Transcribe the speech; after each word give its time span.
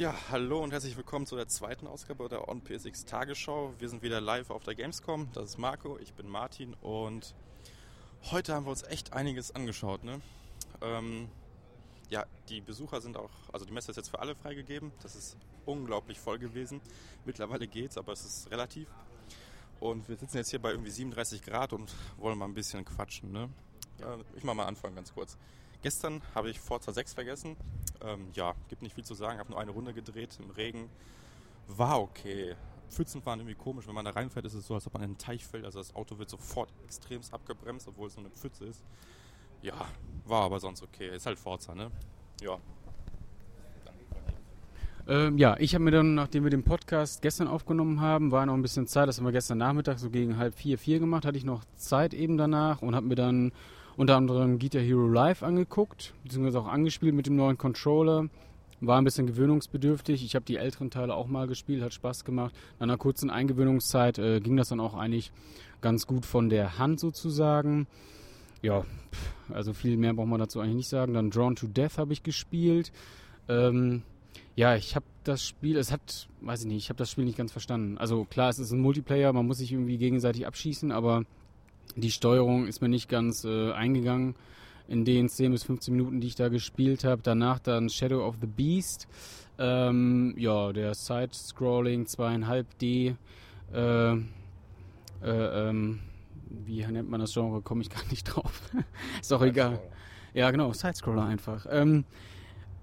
Ja, 0.00 0.14
hallo 0.30 0.64
und 0.64 0.72
herzlich 0.72 0.96
willkommen 0.96 1.26
zu 1.26 1.36
der 1.36 1.46
zweiten 1.46 1.86
Ausgabe 1.86 2.26
der 2.30 2.48
OnPSX 2.48 3.04
Tagesschau. 3.04 3.74
Wir 3.78 3.90
sind 3.90 4.02
wieder 4.02 4.18
live 4.18 4.48
auf 4.48 4.64
der 4.64 4.74
Gamescom. 4.74 5.28
Das 5.34 5.50
ist 5.50 5.58
Marco, 5.58 5.98
ich 5.98 6.14
bin 6.14 6.26
Martin 6.26 6.72
und 6.80 7.34
heute 8.30 8.54
haben 8.54 8.64
wir 8.64 8.70
uns 8.70 8.82
echt 8.82 9.12
einiges 9.12 9.54
angeschaut. 9.54 10.02
Ne? 10.02 10.22
Ähm, 10.80 11.28
ja, 12.08 12.24
die 12.48 12.62
Besucher 12.62 13.02
sind 13.02 13.18
auch, 13.18 13.28
also 13.52 13.66
die 13.66 13.72
Messe 13.72 13.90
ist 13.90 13.98
jetzt 13.98 14.08
für 14.08 14.20
alle 14.20 14.34
freigegeben. 14.34 14.90
Das 15.02 15.14
ist 15.14 15.36
unglaublich 15.66 16.18
voll 16.18 16.38
gewesen. 16.38 16.80
Mittlerweile 17.26 17.66
geht's, 17.66 17.98
aber 17.98 18.14
es 18.14 18.24
ist 18.24 18.50
relativ. 18.50 18.88
Und 19.80 20.08
wir 20.08 20.16
sitzen 20.16 20.38
jetzt 20.38 20.48
hier 20.48 20.62
bei 20.62 20.70
irgendwie 20.70 20.92
37 20.92 21.42
Grad 21.42 21.74
und 21.74 21.94
wollen 22.16 22.38
mal 22.38 22.46
ein 22.46 22.54
bisschen 22.54 22.86
quatschen. 22.86 23.32
Ne? 23.32 23.50
Ja, 23.98 24.16
ich 24.34 24.44
mach 24.44 24.54
mal 24.54 24.64
anfangen 24.64 24.94
ganz 24.94 25.12
kurz. 25.12 25.36
Gestern 25.82 26.20
habe 26.34 26.50
ich 26.50 26.60
Forza 26.60 26.92
6 26.92 27.14
vergessen. 27.14 27.56
Ähm, 28.02 28.28
ja, 28.34 28.54
gibt 28.68 28.82
nicht 28.82 28.94
viel 28.94 29.04
zu 29.04 29.14
sagen. 29.14 29.38
Habe 29.38 29.50
nur 29.50 29.60
eine 29.60 29.70
Runde 29.70 29.94
gedreht 29.94 30.38
im 30.42 30.50
Regen. 30.50 30.90
War 31.66 32.00
okay. 32.00 32.56
Pfützen 32.90 33.24
waren 33.24 33.40
irgendwie 33.40 33.54
komisch. 33.54 33.86
Wenn 33.86 33.94
man 33.94 34.04
da 34.04 34.10
reinfährt, 34.10 34.44
ist 34.44 34.54
es 34.54 34.66
so, 34.66 34.74
als 34.74 34.86
ob 34.86 34.94
man 34.94 35.02
in 35.02 35.10
einen 35.10 35.18
Teich 35.18 35.46
fällt. 35.46 35.64
Also 35.64 35.78
das 35.78 35.94
Auto 35.94 36.18
wird 36.18 36.28
sofort 36.28 36.70
extremst 36.84 37.32
abgebremst, 37.32 37.88
obwohl 37.88 38.08
es 38.08 38.14
so 38.14 38.20
eine 38.20 38.30
Pfütze 38.30 38.66
ist. 38.66 38.84
Ja, 39.62 39.74
war 40.26 40.42
aber 40.42 40.60
sonst 40.60 40.82
okay. 40.82 41.14
Ist 41.14 41.26
halt 41.26 41.38
Forza, 41.38 41.74
ne? 41.74 41.90
Ja. 42.42 42.58
Ähm, 45.08 45.38
ja, 45.38 45.56
ich 45.58 45.74
habe 45.74 45.84
mir 45.84 45.90
dann, 45.90 46.14
nachdem 46.14 46.44
wir 46.44 46.50
den 46.50 46.62
Podcast 46.62 47.22
gestern 47.22 47.48
aufgenommen 47.48 48.00
haben, 48.00 48.30
war 48.30 48.46
noch 48.46 48.54
ein 48.54 48.62
bisschen 48.62 48.86
Zeit, 48.86 49.08
das 49.08 49.18
haben 49.18 49.24
wir 49.24 49.32
gestern 49.32 49.58
Nachmittag 49.58 49.98
so 49.98 50.10
gegen 50.10 50.36
halb 50.36 50.54
vier, 50.54 50.78
vier 50.78 50.98
gemacht, 51.00 51.24
hatte 51.24 51.38
ich 51.38 51.44
noch 51.44 51.64
Zeit 51.76 52.14
eben 52.14 52.36
danach 52.36 52.82
und 52.82 52.94
habe 52.94 53.06
mir 53.06 53.14
dann 53.14 53.52
unter 54.00 54.16
anderem 54.16 54.58
Guitar 54.58 54.80
Hero 54.80 55.06
Live 55.06 55.42
angeguckt, 55.42 56.14
beziehungsweise 56.22 56.58
auch 56.58 56.68
angespielt 56.68 57.14
mit 57.14 57.26
dem 57.26 57.36
neuen 57.36 57.58
Controller. 57.58 58.30
War 58.80 58.96
ein 58.96 59.04
bisschen 59.04 59.26
gewöhnungsbedürftig. 59.26 60.24
Ich 60.24 60.34
habe 60.34 60.46
die 60.46 60.56
älteren 60.56 60.90
Teile 60.90 61.14
auch 61.14 61.26
mal 61.26 61.46
gespielt, 61.46 61.82
hat 61.82 61.92
Spaß 61.92 62.24
gemacht. 62.24 62.54
Nach 62.78 62.84
einer 62.84 62.96
kurzen 62.96 63.28
Eingewöhnungszeit 63.28 64.18
äh, 64.18 64.40
ging 64.40 64.56
das 64.56 64.70
dann 64.70 64.80
auch 64.80 64.94
eigentlich 64.94 65.32
ganz 65.82 66.06
gut 66.06 66.24
von 66.24 66.48
der 66.48 66.78
Hand 66.78 66.98
sozusagen. 66.98 67.86
Ja, 68.62 68.86
also 69.50 69.74
viel 69.74 69.98
mehr 69.98 70.14
braucht 70.14 70.28
man 70.28 70.40
dazu 70.40 70.60
eigentlich 70.60 70.76
nicht 70.76 70.88
sagen. 70.88 71.12
Dann 71.12 71.28
Drawn 71.28 71.54
to 71.54 71.66
Death 71.66 71.98
habe 71.98 72.14
ich 72.14 72.22
gespielt. 72.22 72.92
Ähm, 73.50 74.00
ja, 74.56 74.76
ich 74.76 74.96
habe 74.96 75.04
das 75.24 75.44
Spiel, 75.44 75.76
es 75.76 75.92
hat, 75.92 76.26
weiß 76.40 76.62
ich 76.62 76.68
nicht, 76.68 76.84
ich 76.84 76.88
habe 76.88 76.96
das 76.96 77.10
Spiel 77.10 77.26
nicht 77.26 77.36
ganz 77.36 77.52
verstanden. 77.52 77.98
Also 77.98 78.24
klar, 78.24 78.48
es 78.48 78.58
ist 78.58 78.72
ein 78.72 78.80
Multiplayer, 78.80 79.34
man 79.34 79.46
muss 79.46 79.58
sich 79.58 79.72
irgendwie 79.72 79.98
gegenseitig 79.98 80.46
abschießen, 80.46 80.90
aber 80.90 81.26
die 81.96 82.10
Steuerung 82.10 82.66
ist 82.66 82.80
mir 82.80 82.88
nicht 82.88 83.08
ganz 83.08 83.44
äh, 83.44 83.72
eingegangen 83.72 84.34
in 84.88 85.04
den 85.04 85.28
10 85.28 85.52
bis 85.52 85.62
15 85.64 85.94
Minuten, 85.94 86.20
die 86.20 86.26
ich 86.26 86.34
da 86.34 86.48
gespielt 86.48 87.04
habe. 87.04 87.22
Danach 87.22 87.60
dann 87.60 87.88
Shadow 87.88 88.26
of 88.26 88.36
the 88.40 88.46
Beast. 88.46 89.06
Ähm, 89.58 90.34
ja, 90.36 90.72
der 90.72 90.94
Side-Scrolling 90.94 92.06
2,5D. 92.06 93.14
Äh, 93.72 94.12
äh, 94.12 94.18
ähm, 95.22 96.00
wie 96.48 96.84
nennt 96.86 97.08
man 97.08 97.20
das 97.20 97.34
Genre? 97.34 97.62
Komme 97.62 97.82
ich 97.82 97.90
gar 97.90 98.04
nicht 98.10 98.24
drauf. 98.24 98.62
ist 99.20 99.30
doch 99.30 99.42
egal. 99.42 99.80
Ja, 100.34 100.50
genau, 100.50 100.72
Side-Scroller 100.72 101.24
einfach. 101.24 101.66
Ähm, 101.70 102.04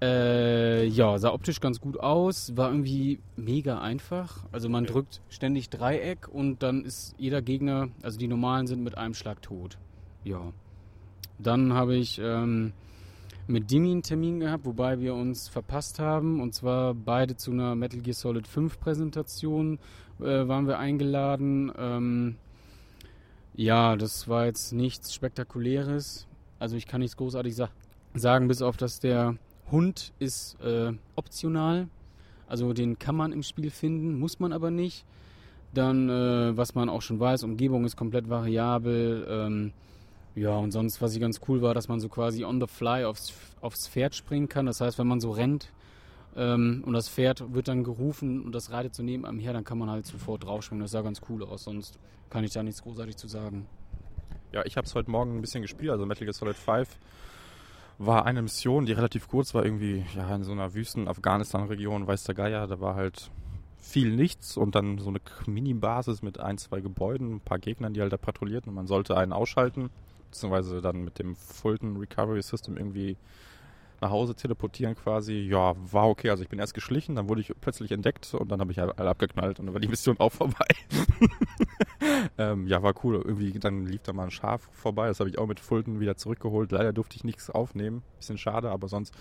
äh, 0.00 0.86
ja, 0.86 1.18
sah 1.18 1.32
optisch 1.32 1.60
ganz 1.60 1.80
gut 1.80 1.98
aus, 1.98 2.56
war 2.56 2.70
irgendwie 2.70 3.20
mega 3.36 3.80
einfach. 3.80 4.44
Also 4.52 4.68
man 4.68 4.84
drückt 4.84 5.20
ständig 5.28 5.70
Dreieck 5.70 6.28
und 6.28 6.62
dann 6.62 6.84
ist 6.84 7.14
jeder 7.18 7.42
Gegner, 7.42 7.88
also 8.02 8.18
die 8.18 8.28
normalen 8.28 8.66
sind 8.66 8.82
mit 8.82 8.96
einem 8.96 9.14
Schlag 9.14 9.42
tot. 9.42 9.78
Ja. 10.24 10.52
Dann 11.38 11.72
habe 11.72 11.96
ich 11.96 12.20
ähm, 12.22 12.72
mit 13.48 13.70
Dimi 13.70 13.92
einen 13.92 14.02
Termin 14.02 14.40
gehabt, 14.40 14.66
wobei 14.66 15.00
wir 15.00 15.14
uns 15.14 15.48
verpasst 15.48 15.98
haben. 15.98 16.40
Und 16.40 16.54
zwar 16.54 16.94
beide 16.94 17.36
zu 17.36 17.50
einer 17.50 17.74
Metal 17.74 18.00
Gear 18.00 18.14
Solid 18.14 18.46
5 18.46 18.78
Präsentation 18.78 19.78
äh, 20.20 20.46
waren 20.46 20.66
wir 20.66 20.78
eingeladen. 20.78 21.72
Ähm, 21.76 22.36
ja, 23.54 23.96
das 23.96 24.28
war 24.28 24.46
jetzt 24.46 24.72
nichts 24.72 25.14
Spektakuläres. 25.14 26.28
Also 26.58 26.76
ich 26.76 26.86
kann 26.86 27.00
nichts 27.00 27.16
großartig 27.16 27.56
sa 27.56 27.70
sagen, 28.14 28.48
bis 28.48 28.62
auf 28.62 28.76
dass 28.76 29.00
der 29.00 29.36
Hund 29.70 30.12
ist 30.18 30.60
äh, 30.60 30.92
optional, 31.16 31.88
also 32.46 32.72
den 32.72 32.98
kann 32.98 33.14
man 33.14 33.32
im 33.32 33.42
Spiel 33.42 33.70
finden, 33.70 34.18
muss 34.18 34.40
man 34.40 34.52
aber 34.52 34.70
nicht. 34.70 35.04
Dann, 35.74 36.08
äh, 36.08 36.56
was 36.56 36.74
man 36.74 36.88
auch 36.88 37.02
schon 37.02 37.20
weiß, 37.20 37.42
Umgebung 37.44 37.84
ist 37.84 37.96
komplett 37.96 38.30
variabel. 38.30 39.26
Ähm, 39.28 39.72
ja, 40.34 40.56
und 40.56 40.70
sonst, 40.70 41.02
was 41.02 41.14
ich 41.14 41.20
ganz 41.20 41.40
cool 41.48 41.60
war, 41.60 41.74
dass 41.74 41.88
man 41.88 42.00
so 42.00 42.08
quasi 42.08 42.44
on 42.44 42.60
the 42.60 42.66
fly 42.66 43.04
aufs, 43.04 43.34
aufs 43.60 43.86
Pferd 43.86 44.14
springen 44.14 44.48
kann. 44.48 44.66
Das 44.66 44.80
heißt, 44.80 44.98
wenn 44.98 45.06
man 45.06 45.20
so 45.20 45.30
rennt 45.30 45.70
ähm, 46.36 46.82
und 46.86 46.94
das 46.94 47.08
Pferd 47.08 47.52
wird 47.52 47.68
dann 47.68 47.84
gerufen 47.84 48.42
und 48.42 48.54
das 48.54 48.70
reitet 48.70 48.94
so 48.94 49.02
neben 49.02 49.26
einem 49.26 49.38
her, 49.38 49.52
dann 49.52 49.64
kann 49.64 49.76
man 49.78 49.90
halt 49.90 50.06
sofort 50.06 50.44
draufspringen. 50.44 50.82
Das 50.82 50.92
sah 50.92 51.02
ganz 51.02 51.20
cool 51.28 51.42
aus, 51.42 51.64
sonst 51.64 51.98
kann 52.30 52.44
ich 52.44 52.52
da 52.52 52.62
nichts 52.62 52.82
großartig 52.82 53.16
zu 53.16 53.28
sagen. 53.28 53.66
Ja, 54.52 54.64
ich 54.64 54.78
habe 54.78 54.86
es 54.86 54.94
heute 54.94 55.10
Morgen 55.10 55.36
ein 55.36 55.40
bisschen 55.42 55.60
gespielt, 55.60 55.90
also 55.90 56.06
Metal 56.06 56.24
Gear 56.24 56.32
Solid 56.32 56.56
5 56.56 56.88
war 57.98 58.26
eine 58.26 58.42
Mission, 58.42 58.86
die 58.86 58.92
relativ 58.92 59.28
kurz 59.28 59.54
war, 59.54 59.64
irgendwie 59.64 60.04
ja, 60.14 60.34
in 60.34 60.44
so 60.44 60.52
einer 60.52 60.74
Wüsten 60.74 61.08
Afghanistan-Region, 61.08 62.06
weiß 62.06 62.24
der 62.24 62.34
Geier, 62.34 62.66
da 62.66 62.80
war 62.80 62.94
halt 62.94 63.30
viel 63.76 64.14
nichts 64.14 64.56
und 64.56 64.74
dann 64.74 64.98
so 64.98 65.08
eine 65.08 65.20
Mini-Basis 65.46 66.22
mit 66.22 66.38
ein, 66.38 66.58
zwei 66.58 66.80
Gebäuden, 66.80 67.36
ein 67.36 67.40
paar 67.40 67.58
Gegnern, 67.58 67.94
die 67.94 68.00
halt 68.00 68.12
da 68.12 68.16
patrouillierten 68.16 68.70
und 68.70 68.76
man 68.76 68.86
sollte 68.86 69.16
einen 69.16 69.32
ausschalten, 69.32 69.90
beziehungsweise 70.30 70.80
dann 70.80 71.04
mit 71.04 71.18
dem 71.18 71.34
Fulton 71.34 71.96
Recovery 71.96 72.42
System 72.42 72.76
irgendwie 72.76 73.16
nach 74.00 74.10
Hause 74.10 74.34
teleportieren 74.34 74.94
quasi. 74.94 75.48
Ja, 75.50 75.74
war 75.76 76.08
okay. 76.08 76.30
Also 76.30 76.42
ich 76.42 76.48
bin 76.48 76.58
erst 76.58 76.74
geschlichen, 76.74 77.16
dann 77.16 77.28
wurde 77.28 77.40
ich 77.40 77.52
plötzlich 77.60 77.90
entdeckt 77.90 78.32
und 78.34 78.50
dann 78.50 78.60
habe 78.60 78.72
ich 78.72 78.80
alle 78.80 79.10
abgeknallt 79.10 79.58
und 79.58 79.66
dann 79.66 79.74
war 79.74 79.80
die 79.80 79.88
Mission 79.88 80.18
auch 80.18 80.32
vorbei. 80.32 80.66
ähm, 82.38 82.66
ja, 82.66 82.82
war 82.82 82.94
cool. 83.02 83.16
Irgendwie 83.16 83.50
dann 83.58 83.86
lief 83.86 84.02
da 84.02 84.12
mal 84.12 84.24
ein 84.24 84.30
Schaf 84.30 84.68
vorbei. 84.72 85.08
Das 85.08 85.20
habe 85.20 85.30
ich 85.30 85.38
auch 85.38 85.46
mit 85.46 85.60
Fulton 85.60 86.00
wieder 86.00 86.16
zurückgeholt. 86.16 86.70
Leider 86.70 86.92
durfte 86.92 87.16
ich 87.16 87.24
nichts 87.24 87.50
aufnehmen. 87.50 88.02
Bisschen 88.16 88.38
schade, 88.38 88.70
aber 88.70 88.88
sonst 88.88 89.14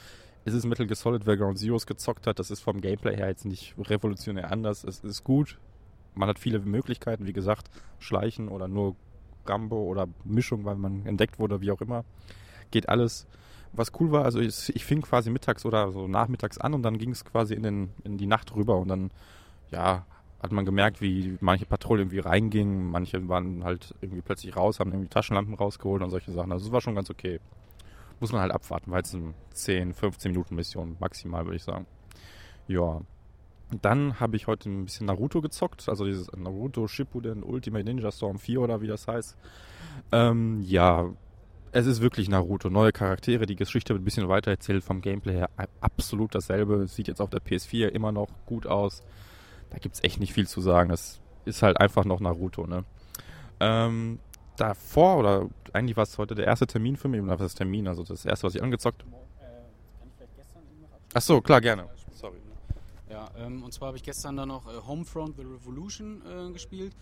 ist 0.46 0.54
es 0.54 0.66
Metal 0.66 0.86
Gear 0.86 0.96
Solid, 0.96 1.26
wer 1.26 1.38
Ground 1.38 1.58
Zeroes 1.58 1.88
gezockt 1.88 2.28
hat. 2.28 2.40
Das 2.40 2.52
ist 2.52 2.62
vom 2.62 2.80
Gameplay 2.80 3.16
her 3.16 3.28
jetzt 3.28 3.46
nicht 3.46 3.76
revolutionär 3.78 4.52
anders. 4.52 4.84
Es 4.84 5.00
ist 5.00 5.24
gut. 5.24 5.58
Man 6.14 6.30
hat 6.30 6.40
viele 6.40 6.59
Möglichkeiten, 6.59 7.26
wie 7.26 7.34
gesagt, 7.34 7.70
schleichen 8.00 8.48
oder 8.48 8.68
nur 8.68 8.96
Rambo 9.46 9.84
oder 9.84 10.08
Mischung, 10.24 10.66
weil 10.66 10.76
man 10.76 11.06
entdeckt 11.06 11.40
wurde, 11.40 11.62
wie 11.62 11.72
auch 11.72 11.82
immer. 11.82 12.06
Geht 12.72 12.90
alles 12.90 13.28
was 13.78 13.92
cool 14.00 14.12
war, 14.12 14.26
also 14.26 14.40
ich, 14.40 14.76
ich 14.76 14.86
fing 14.86 15.02
quasi 15.02 15.30
mittags 15.30 15.66
oder 15.66 15.92
so 15.92 16.08
nachmittags 16.08 16.58
an 16.58 16.74
und 16.74 16.84
dann 16.84 16.98
ging 16.98 17.12
es 17.12 17.24
quasi 17.24 17.54
in, 17.54 17.64
den, 17.64 17.90
in 18.04 18.18
die 18.18 18.28
Nacht 18.28 18.56
rüber 18.56 18.78
und 18.78 18.88
dann, 18.88 19.12
ja, 19.72 20.06
hat 20.42 20.52
man 20.52 20.66
gemerkt, 20.66 21.02
wie 21.02 21.38
manche 21.42 21.66
Patrouillen 21.66 22.08
irgendwie 22.08 22.20
reingingen, 22.20 22.90
manche 22.90 23.28
waren 23.28 23.64
halt 23.64 23.96
irgendwie 24.02 24.22
plötzlich 24.22 24.56
raus, 24.56 24.80
haben 24.80 24.92
irgendwie 24.92 25.10
Taschenlampen 25.10 25.56
rausgeholt 25.56 26.04
und 26.04 26.10
solche 26.10 26.32
Sachen. 26.32 26.52
Also 26.52 26.68
es 26.68 26.72
war 26.72 26.82
schon 26.82 26.96
ganz 26.96 27.10
okay. 27.10 27.40
Muss 28.20 28.32
man 28.32 28.42
halt 28.42 28.52
abwarten, 28.52 28.92
weil 28.92 29.02
es 29.02 29.14
eine 29.14 29.34
10, 29.54 29.94
15 29.94 30.32
Minuten 30.32 30.56
Mission 30.56 30.96
maximal, 31.00 31.46
würde 31.46 31.58
ich 31.58 31.64
sagen. 31.64 31.86
Ja. 32.68 33.02
Dann 33.82 34.20
habe 34.20 34.38
ich 34.38 34.48
heute 34.48 34.70
ein 34.70 34.86
bisschen 34.86 35.08
Naruto 35.08 35.42
gezockt, 35.42 35.90
also 35.90 36.06
dieses 36.06 36.32
Naruto 36.32 36.88
Shippuden 36.88 37.44
Ultimate 37.44 37.84
Ninja 37.84 38.12
Storm 38.12 38.40
4 38.40 38.62
oder 38.62 38.82
wie 38.82 38.88
das 38.88 39.08
heißt. 39.08 39.36
Ähm, 40.14 40.62
ja, 40.62 41.09
es 41.78 41.86
ist 41.86 42.02
wirklich 42.02 42.28
Naruto. 42.28 42.72
Neue 42.72 42.92
Charaktere, 42.92 43.46
die 43.46 43.56
Geschichte 43.56 43.94
wird 43.94 44.02
ein 44.02 44.06
bisschen 44.06 44.28
weiter 44.28 44.50
erzählt, 44.50 44.84
vom 44.84 45.00
Gameplay 45.00 45.34
her 45.34 45.50
absolut 45.80 46.34
dasselbe. 46.34 46.88
Sieht 46.88 47.08
jetzt 47.08 47.22
auf 47.22 47.30
der 47.30 47.40
PS4 47.40 47.90
immer 47.90 48.12
noch 48.12 48.30
gut 48.48 48.66
aus. 48.66 49.04
Da 49.70 49.78
gibt 49.78 49.94
es 49.94 50.04
echt 50.04 50.20
nicht 50.20 50.34
viel 50.34 50.48
zu 50.48 50.60
sagen. 50.60 50.90
Das 50.90 51.20
ist 51.46 51.62
halt 51.62 51.80
einfach 51.80 52.04
noch 52.04 52.20
Naruto, 52.20 52.66
ne? 52.66 52.84
Ähm, 53.60 54.18
davor, 54.56 55.18
oder 55.18 55.50
eigentlich 55.74 55.96
war 55.98 56.04
es 56.04 56.18
heute 56.18 56.34
der 56.34 56.46
erste 56.46 56.66
Termin 56.66 56.96
für 56.96 57.10
mich, 57.10 57.22
oder 57.22 57.40
was 57.40 57.54
Termin? 57.54 57.88
Also 57.88 58.04
das 58.04 58.26
erste, 58.26 58.48
was 58.48 58.56
ich 58.56 58.64
angezockt 58.64 59.04
habe. 59.04 59.16
Ach 61.14 61.22
so, 61.22 61.42
klar, 61.42 61.62
gerne. 61.62 61.88
Sorry. 62.12 62.38
Ja, 63.08 63.30
ähm, 63.38 63.64
und 63.64 63.72
zwar 63.72 63.90
habe 63.90 63.97
ich 63.97 64.03
gestern 64.03 64.35
dann 64.35 64.47
noch 64.47 64.66
äh, 64.68 64.88
Homefront 64.88 65.35
The 65.38 65.44
Revolution 65.44 66.23
äh, 66.26 66.52
gespielt. 66.52 66.94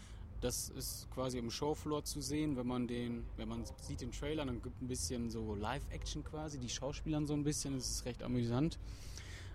Das 0.45 0.69
ist 0.69 1.09
quasi 1.09 1.39
im 1.39 1.49
Showfloor 1.49 2.03
zu 2.03 2.21
sehen, 2.21 2.55
wenn 2.55 2.67
man 2.67 2.85
den, 2.85 3.23
wenn 3.35 3.49
man 3.49 3.63
sieht 3.81 4.01
den 4.01 4.11
Trailer, 4.11 4.45
dann 4.45 4.61
gibt 4.61 4.79
ein 4.79 4.87
bisschen 4.87 5.31
so 5.31 5.55
Live-Action 5.55 6.23
quasi, 6.23 6.59
die 6.59 6.69
Schauspielern 6.69 7.25
so 7.25 7.33
ein 7.33 7.43
bisschen, 7.43 7.73
das 7.73 7.89
ist 7.89 8.05
recht 8.05 8.21
amüsant. 8.21 8.77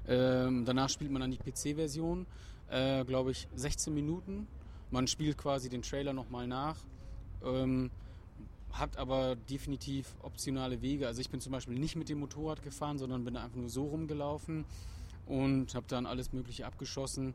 Ähm, 0.08 0.64
danach 0.64 0.88
spielt 0.88 1.12
man 1.12 1.20
dann 1.20 1.30
die 1.30 1.38
PC-Version, 1.38 2.26
äh, 2.70 3.04
glaube 3.04 3.30
ich, 3.30 3.46
16 3.54 3.94
Minuten. 3.94 4.48
Man 4.90 5.06
spielt 5.06 5.38
quasi 5.38 5.68
den 5.68 5.82
Trailer 5.82 6.12
nochmal 6.12 6.48
nach. 6.48 6.76
Ähm, 7.44 7.92
hat 8.72 8.96
aber 8.96 9.36
definitiv 9.36 10.16
optionale 10.22 10.82
Wege. 10.82 11.06
Also 11.06 11.20
ich 11.20 11.30
bin 11.30 11.40
zum 11.40 11.52
Beispiel 11.52 11.78
nicht 11.78 11.94
mit 11.94 12.08
dem 12.08 12.18
Motorrad 12.18 12.64
gefahren, 12.64 12.98
sondern 12.98 13.24
bin 13.24 13.36
einfach 13.36 13.56
nur 13.56 13.70
so 13.70 13.84
rumgelaufen. 13.84 14.64
und 15.26 15.72
habe 15.76 15.86
dann 15.86 16.06
alles 16.06 16.32
Mögliche 16.32 16.66
abgeschossen. 16.66 17.34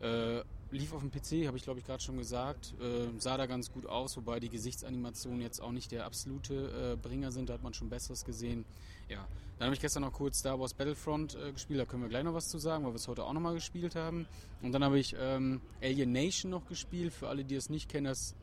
Äh, 0.00 0.42
lief 0.74 0.92
auf 0.92 1.00
dem 1.00 1.10
PC, 1.10 1.46
habe 1.46 1.56
ich 1.56 1.62
glaube 1.62 1.80
ich 1.80 1.86
gerade 1.86 2.02
schon 2.02 2.16
gesagt. 2.16 2.74
Äh, 2.80 3.08
sah 3.18 3.36
da 3.36 3.46
ganz 3.46 3.72
gut 3.72 3.86
aus, 3.86 4.16
wobei 4.16 4.40
die 4.40 4.48
Gesichtsanimationen 4.48 5.40
jetzt 5.40 5.60
auch 5.60 5.72
nicht 5.72 5.92
der 5.92 6.04
absolute 6.04 6.94
äh, 6.94 6.96
Bringer 6.96 7.32
sind. 7.32 7.48
Da 7.48 7.54
hat 7.54 7.62
man 7.62 7.74
schon 7.74 7.88
Besseres 7.88 8.24
gesehen. 8.24 8.64
Ja, 9.08 9.26
dann 9.58 9.66
habe 9.66 9.74
ich 9.74 9.80
gestern 9.80 10.02
noch 10.02 10.12
kurz 10.12 10.38
Star 10.38 10.58
Wars 10.58 10.74
Battlefront 10.74 11.36
äh, 11.36 11.52
gespielt. 11.52 11.80
Da 11.80 11.84
können 11.84 12.02
wir 12.02 12.08
gleich 12.08 12.24
noch 12.24 12.34
was 12.34 12.48
zu 12.48 12.58
sagen, 12.58 12.84
weil 12.84 12.92
wir 12.92 12.96
es 12.96 13.08
heute 13.08 13.24
auch 13.24 13.32
nochmal 13.32 13.54
gespielt 13.54 13.94
haben. 13.94 14.26
Und 14.62 14.72
dann 14.72 14.82
habe 14.82 14.98
ich 14.98 15.14
ähm, 15.18 15.60
Alien 15.80 16.12
Nation 16.12 16.50
noch 16.50 16.66
gespielt. 16.66 17.12
Für 17.12 17.28
alle, 17.28 17.44
die 17.44 17.54
es 17.54 17.70
nicht 17.70 17.88
kennen, 17.88 18.06
das 18.06 18.34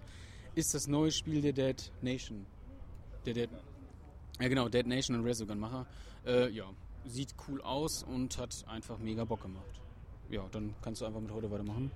ist 0.56 0.74
das 0.74 0.88
neue 0.88 1.12
Spiel 1.12 1.42
der 1.42 1.54
Dead 1.54 1.92
Nation. 2.02 2.46
Der 3.26 3.34
Dead. 3.34 3.50
Ja, 4.40 4.48
genau, 4.48 4.70
Dead 4.70 4.88
Nation 4.88 5.18
und 5.18 5.26
Resogun-Macher. 5.26 5.86
Äh, 6.26 6.50
ja, 6.52 6.66
sieht 7.06 7.36
cool 7.48 7.62
aus 7.62 8.04
und 8.04 8.38
hat 8.38 8.64
einfach 8.68 8.98
mega 9.00 9.26
Bock 9.26 9.42
gemacht 9.42 9.82
ja, 10.32 10.44
dann 10.52 10.74
kannst 10.82 11.02
du 11.02 11.06
einfach 11.06 11.20
mit 11.20 11.32
heute 11.32 11.52
weitermachen. 11.52 11.92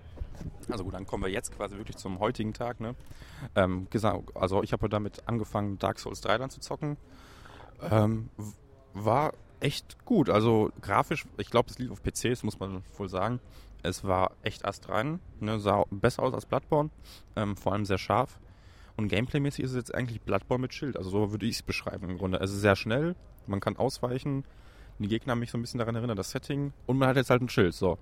Also 0.70 0.84
gut, 0.84 0.94
dann 0.94 1.06
kommen 1.06 1.24
wir 1.24 1.32
jetzt 1.32 1.56
quasi 1.56 1.78
wirklich 1.78 1.98
zum 1.98 2.20
heutigen 2.20 2.54
Tag. 2.54 2.80
Ne? 2.80 2.96
Ähm, 3.56 3.88
also 4.34 4.62
ich 4.64 4.74
habe 4.74 4.90
damit 4.90 5.28
angefangen, 5.28 5.80
Dark 5.80 6.00
Souls 6.00 6.22
3 6.22 6.38
dann 6.38 6.50
zu 6.50 6.60
zocken. 6.60 6.98
Ähm, 7.90 8.30
war 8.94 9.34
echt 9.60 10.04
gut. 10.06 10.30
Also 10.30 10.72
grafisch, 10.82 11.26
ich 11.38 11.50
glaube, 11.50 11.70
es 11.70 11.80
lief 11.80 11.92
auf 11.92 12.04
PCs, 12.04 12.44
muss 12.44 12.60
man 12.60 12.84
wohl 12.98 13.10
sagen. 13.10 13.40
Es 13.84 14.04
war 14.04 14.32
echt 14.42 14.66
astrein, 14.66 15.20
ne? 15.40 15.60
sah 15.60 15.86
besser 15.92 16.24
aus 16.24 16.34
als 16.34 16.46
Bloodborne, 16.46 16.90
ähm, 17.36 17.56
vor 17.56 17.74
allem 17.74 17.86
sehr 17.86 18.00
scharf. 18.00 18.40
Und 18.98 19.10
gameplaymäßig 19.10 19.64
ist 19.64 19.72
es 19.72 19.78
jetzt 19.78 19.94
eigentlich 19.94 20.22
Bloodborne 20.22 20.62
mit 20.62 20.74
Schild. 20.74 20.98
Also 20.98 21.10
so 21.10 21.32
würde 21.32 21.46
ich 21.46 21.56
es 21.56 21.62
beschreiben 21.62 22.10
im 22.10 22.18
Grunde. 22.18 22.40
Es 22.40 22.52
ist 22.52 22.62
sehr 22.62 22.76
schnell, 22.76 23.16
man 23.46 23.60
kann 23.60 23.78
ausweichen, 23.78 24.44
die 25.00 25.08
Gegner 25.08 25.32
haben 25.32 25.40
mich 25.40 25.52
so 25.52 25.58
ein 25.58 25.62
bisschen 25.62 25.78
daran 25.78 25.96
erinnert, 25.96 26.18
das 26.18 26.32
Setting. 26.32 26.74
Und 26.86 26.98
man 26.98 27.10
hat 27.10 27.18
jetzt 27.18 27.30
halt 27.30 27.42
ein 27.42 27.50
Schild. 27.50 27.74
So. 27.74 27.98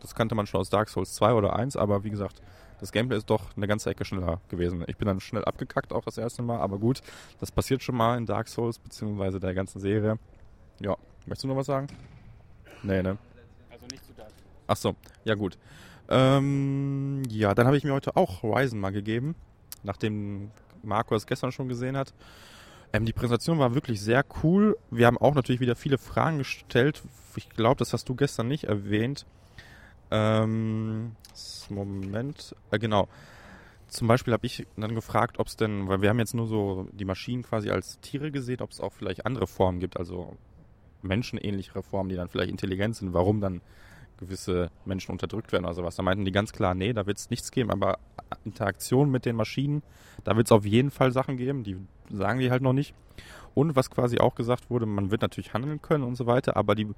Das 0.00 0.14
kannte 0.14 0.34
man 0.34 0.46
schon 0.46 0.60
aus 0.60 0.70
Dark 0.70 0.88
Souls 0.88 1.14
2 1.14 1.32
oder 1.32 1.56
1, 1.56 1.76
aber 1.76 2.04
wie 2.04 2.10
gesagt, 2.10 2.42
das 2.80 2.92
Gameplay 2.92 3.16
ist 3.16 3.30
doch 3.30 3.56
eine 3.56 3.66
ganze 3.66 3.90
Ecke 3.90 4.04
schneller 4.04 4.40
gewesen. 4.48 4.84
Ich 4.86 4.96
bin 4.96 5.06
dann 5.06 5.20
schnell 5.20 5.44
abgekackt 5.44 5.92
auch 5.92 6.04
das 6.04 6.18
erste 6.18 6.42
Mal, 6.42 6.58
aber 6.58 6.78
gut, 6.78 7.00
das 7.40 7.50
passiert 7.50 7.82
schon 7.82 7.96
mal 7.96 8.18
in 8.18 8.26
Dark 8.26 8.48
Souls 8.48 8.78
beziehungsweise 8.78 9.40
der 9.40 9.54
ganzen 9.54 9.80
Serie. 9.80 10.18
Ja, 10.80 10.96
möchtest 11.26 11.44
du 11.44 11.48
noch 11.48 11.56
was 11.56 11.66
sagen? 11.66 11.86
Nee, 12.82 13.02
ne? 13.02 13.16
Also 13.70 13.86
nicht 13.86 14.04
zu 14.04 14.12
Dark 14.12 14.28
Souls. 14.28 14.42
Ach 14.66 14.76
so, 14.76 14.94
ja 15.24 15.34
gut. 15.34 15.58
Ähm, 16.08 17.22
ja, 17.30 17.54
dann 17.54 17.66
habe 17.66 17.76
ich 17.76 17.84
mir 17.84 17.94
heute 17.94 18.16
auch 18.16 18.42
Horizon 18.42 18.78
mal 18.78 18.92
gegeben, 18.92 19.34
nachdem 19.82 20.50
Marco 20.82 21.14
es 21.14 21.26
gestern 21.26 21.50
schon 21.50 21.68
gesehen 21.68 21.96
hat. 21.96 22.12
Ähm, 22.96 23.04
die 23.04 23.12
Präsentation 23.12 23.58
war 23.58 23.74
wirklich 23.74 24.00
sehr 24.00 24.24
cool. 24.42 24.76
Wir 24.90 25.06
haben 25.06 25.18
auch 25.18 25.34
natürlich 25.34 25.60
wieder 25.60 25.76
viele 25.76 25.98
Fragen 25.98 26.38
gestellt. 26.38 27.02
Ich 27.36 27.50
glaube, 27.50 27.78
das 27.78 27.92
hast 27.92 28.08
du 28.08 28.14
gestern 28.14 28.48
nicht 28.48 28.64
erwähnt. 28.64 29.26
Ähm, 30.10 31.12
Moment, 31.68 32.54
äh, 32.70 32.78
genau. 32.78 33.08
Zum 33.88 34.08
Beispiel 34.08 34.32
habe 34.32 34.46
ich 34.46 34.66
dann 34.76 34.94
gefragt, 34.94 35.38
ob 35.38 35.46
es 35.46 35.56
denn, 35.56 35.88
weil 35.88 36.00
wir 36.00 36.08
haben 36.08 36.18
jetzt 36.18 36.34
nur 36.34 36.46
so 36.46 36.88
die 36.92 37.04
Maschinen 37.04 37.42
quasi 37.42 37.70
als 37.70 38.00
Tiere 38.00 38.30
gesehen, 38.30 38.60
ob 38.62 38.70
es 38.70 38.80
auch 38.80 38.92
vielleicht 38.92 39.26
andere 39.26 39.46
Formen 39.46 39.78
gibt, 39.78 39.96
also 39.96 40.36
menschenähnlichere 41.02 41.82
Formen, 41.82 42.08
die 42.08 42.16
dann 42.16 42.28
vielleicht 42.28 42.50
intelligent 42.50 42.96
sind. 42.96 43.12
Warum 43.12 43.40
dann 43.40 43.60
gewisse 44.18 44.70
Menschen 44.86 45.12
unterdrückt 45.12 45.52
werden 45.52 45.66
oder 45.66 45.74
sowas. 45.74 45.96
Da 45.96 46.02
meinten 46.02 46.24
die 46.24 46.32
ganz 46.32 46.52
klar, 46.52 46.74
nee, 46.74 46.94
da 46.94 47.06
wird 47.06 47.18
es 47.18 47.28
nichts 47.28 47.50
geben, 47.50 47.70
aber 47.70 47.98
Interaktion 48.44 49.10
mit 49.10 49.26
den 49.26 49.36
Maschinen, 49.36 49.82
da 50.24 50.36
wird 50.36 50.46
es 50.46 50.52
auf 50.52 50.64
jeden 50.64 50.90
Fall 50.90 51.12
Sachen 51.12 51.36
geben, 51.36 51.64
die 51.64 51.76
sagen 52.10 52.40
die 52.40 52.50
halt 52.50 52.62
noch 52.62 52.72
nicht. 52.72 52.94
Und 53.54 53.74
was 53.74 53.90
quasi 53.90 54.18
auch 54.18 54.34
gesagt 54.34 54.68
wurde, 54.68 54.84
man 54.84 55.10
wird 55.10 55.22
natürlich 55.22 55.54
handeln 55.54 55.80
können 55.80 56.04
und 56.04 56.16
so 56.16 56.26
weiter, 56.26 56.56
aber 56.56 56.74
die 56.74 56.88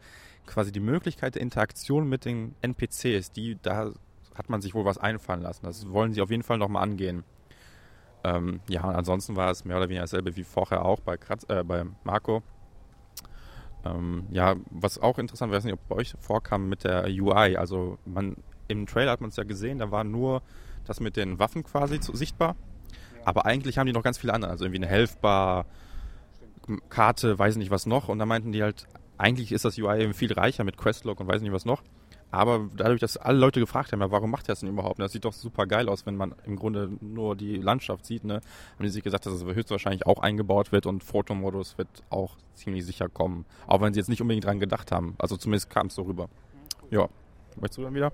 quasi 0.46 0.72
die 0.72 0.80
Möglichkeit 0.80 1.36
der 1.36 1.42
Interaktion 1.42 2.08
mit 2.08 2.24
den 2.24 2.54
NPCs, 2.62 3.30
die 3.30 3.56
da 3.62 3.92
hat 4.34 4.48
man 4.50 4.60
sich 4.60 4.74
wohl 4.74 4.84
was 4.84 4.98
einfallen 4.98 5.42
lassen. 5.42 5.66
Das 5.66 5.90
wollen 5.90 6.12
sie 6.12 6.20
auf 6.20 6.30
jeden 6.30 6.42
Fall 6.42 6.58
nochmal 6.58 6.82
angehen. 6.82 7.24
Ähm, 8.24 8.60
ja, 8.68 8.84
und 8.84 8.94
ansonsten 8.94 9.36
war 9.36 9.50
es 9.50 9.64
mehr 9.64 9.76
oder 9.76 9.88
weniger 9.88 10.02
dasselbe 10.02 10.36
wie 10.36 10.44
vorher 10.44 10.84
auch 10.84 11.00
bei, 11.00 11.16
Kratz, 11.16 11.44
äh, 11.48 11.62
bei 11.64 11.84
Marco. 12.04 12.42
Ähm, 13.84 14.26
ja, 14.30 14.56
was 14.70 14.98
auch 14.98 15.18
interessant, 15.18 15.52
weiß 15.52 15.64
nicht, 15.64 15.74
ob 15.74 15.88
bei 15.88 15.96
euch 15.96 16.14
vorkam 16.18 16.68
mit 16.68 16.84
der 16.84 17.06
UI. 17.06 17.56
Also 17.56 17.98
man 18.04 18.36
im 18.68 18.86
Trailer 18.86 19.12
hat 19.12 19.20
man 19.20 19.30
es 19.30 19.36
ja 19.36 19.44
gesehen, 19.44 19.78
da 19.78 19.90
war 19.90 20.04
nur 20.04 20.42
das 20.84 21.00
mit 21.00 21.16
den 21.16 21.38
Waffen 21.38 21.64
quasi 21.64 22.00
zu, 22.00 22.14
sichtbar. 22.14 22.56
Aber 23.28 23.44
eigentlich 23.44 23.76
haben 23.76 23.86
die 23.86 23.92
noch 23.92 24.02
ganz 24.02 24.16
viele 24.16 24.32
andere, 24.32 24.50
also 24.50 24.64
irgendwie 24.64 24.78
eine 24.78 24.86
Helfbar, 24.86 25.66
Karte, 26.88 27.38
weiß 27.38 27.56
nicht 27.56 27.70
was 27.70 27.84
noch. 27.84 28.08
Und 28.08 28.18
da 28.18 28.24
meinten 28.24 28.52
die 28.52 28.62
halt, 28.62 28.86
eigentlich 29.18 29.52
ist 29.52 29.66
das 29.66 29.76
UI 29.76 30.14
viel 30.14 30.32
reicher 30.32 30.64
mit 30.64 30.78
Questlog 30.78 31.20
und 31.20 31.28
weiß 31.28 31.42
nicht 31.42 31.52
was 31.52 31.66
noch. 31.66 31.82
Aber 32.30 32.70
dadurch, 32.74 33.00
dass 33.00 33.18
alle 33.18 33.38
Leute 33.38 33.60
gefragt 33.60 33.92
haben, 33.92 34.00
ja, 34.00 34.10
warum 34.10 34.30
macht 34.30 34.46
er 34.46 34.52
das 34.52 34.60
denn 34.60 34.70
überhaupt? 34.70 34.98
Das 34.98 35.12
sieht 35.12 35.26
doch 35.26 35.34
super 35.34 35.66
geil 35.66 35.90
aus, 35.90 36.06
wenn 36.06 36.16
man 36.16 36.34
im 36.46 36.56
Grunde 36.56 36.90
nur 37.02 37.36
die 37.36 37.56
Landschaft 37.56 38.06
sieht. 38.06 38.24
Ne? 38.24 38.36
Haben 38.36 38.84
die 38.84 38.88
sich 38.88 39.04
gesagt, 39.04 39.26
dass 39.26 39.34
es 39.34 39.44
höchstwahrscheinlich 39.44 40.06
auch 40.06 40.20
eingebaut 40.20 40.72
wird 40.72 40.86
und 40.86 41.04
Fotomodus 41.04 41.76
wird 41.76 41.88
auch 42.08 42.34
ziemlich 42.54 42.86
sicher 42.86 43.10
kommen. 43.10 43.44
Auch 43.66 43.82
wenn 43.82 43.92
sie 43.92 44.00
jetzt 44.00 44.08
nicht 44.08 44.22
unbedingt 44.22 44.46
dran 44.46 44.58
gedacht 44.58 44.90
haben. 44.90 45.16
Also 45.18 45.36
zumindest 45.36 45.68
kam 45.68 45.88
es 45.88 45.94
so 45.94 46.02
rüber. 46.02 46.30
Ja. 46.90 47.10
Möchtest 47.56 47.76
du 47.76 47.82
dann 47.82 47.94
wieder? 47.94 48.10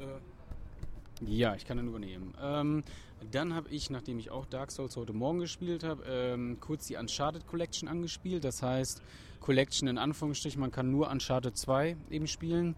Äh, 0.00 1.24
ja, 1.24 1.54
ich 1.54 1.64
kann 1.64 1.76
dann 1.76 1.86
übernehmen. 1.86 2.34
Ähm, 2.42 2.82
dann 3.30 3.54
habe 3.54 3.68
ich, 3.70 3.90
nachdem 3.90 4.18
ich 4.18 4.30
auch 4.30 4.46
Dark 4.46 4.70
Souls 4.70 4.96
heute 4.96 5.12
Morgen 5.12 5.40
gespielt 5.40 5.84
habe, 5.84 6.02
ähm, 6.08 6.58
kurz 6.60 6.86
die 6.86 6.96
Uncharted 6.96 7.46
Collection 7.46 7.88
angespielt. 7.88 8.44
Das 8.44 8.62
heißt, 8.62 9.02
Collection 9.40 9.88
in 9.88 9.98
Anführungsstrichen, 9.98 10.60
man 10.60 10.70
kann 10.70 10.90
nur 10.90 11.10
Uncharted 11.10 11.56
2 11.56 11.96
eben 12.10 12.26
spielen. 12.26 12.74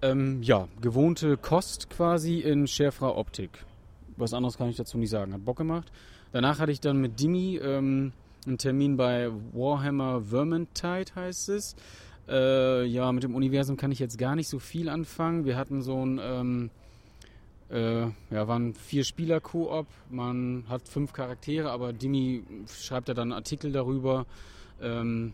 Ähm, 0.00 0.42
ja, 0.42 0.68
gewohnte 0.80 1.36
Kost 1.36 1.90
quasi 1.90 2.40
in 2.40 2.66
schärferer 2.66 3.16
Optik. 3.16 3.64
Was 4.16 4.34
anderes 4.34 4.58
kann 4.58 4.68
ich 4.68 4.76
dazu 4.76 4.98
nicht 4.98 5.10
sagen. 5.10 5.32
Hat 5.32 5.44
Bock 5.44 5.58
gemacht. 5.58 5.92
Danach 6.32 6.58
hatte 6.58 6.72
ich 6.72 6.80
dann 6.80 7.00
mit 7.00 7.20
Dimi 7.20 7.58
ähm, 7.62 8.12
einen 8.46 8.58
Termin 8.58 8.96
bei 8.96 9.30
Warhammer 9.52 10.22
Vermintide, 10.22 11.14
heißt 11.14 11.50
es. 11.50 11.76
Äh, 12.28 12.84
ja, 12.86 13.12
mit 13.12 13.22
dem 13.22 13.34
Universum 13.34 13.76
kann 13.76 13.92
ich 13.92 13.98
jetzt 13.98 14.18
gar 14.18 14.34
nicht 14.34 14.48
so 14.48 14.58
viel 14.58 14.88
anfangen. 14.88 15.44
Wir 15.44 15.56
hatten 15.56 15.82
so 15.82 16.04
ein, 16.04 16.20
ähm, 16.22 16.70
äh, 17.72 18.02
ja, 18.30 18.48
waren 18.48 18.74
vier 18.74 19.04
Spieler 19.04 19.40
Koop. 19.40 19.86
Man 20.10 20.64
hat 20.68 20.88
fünf 20.88 21.12
Charaktere, 21.12 21.70
aber 21.70 21.92
Dimi 21.92 22.44
schreibt 22.68 23.08
ja 23.08 23.14
dann 23.14 23.32
Artikel 23.32 23.72
darüber. 23.72 24.26
Ähm, 24.80 25.32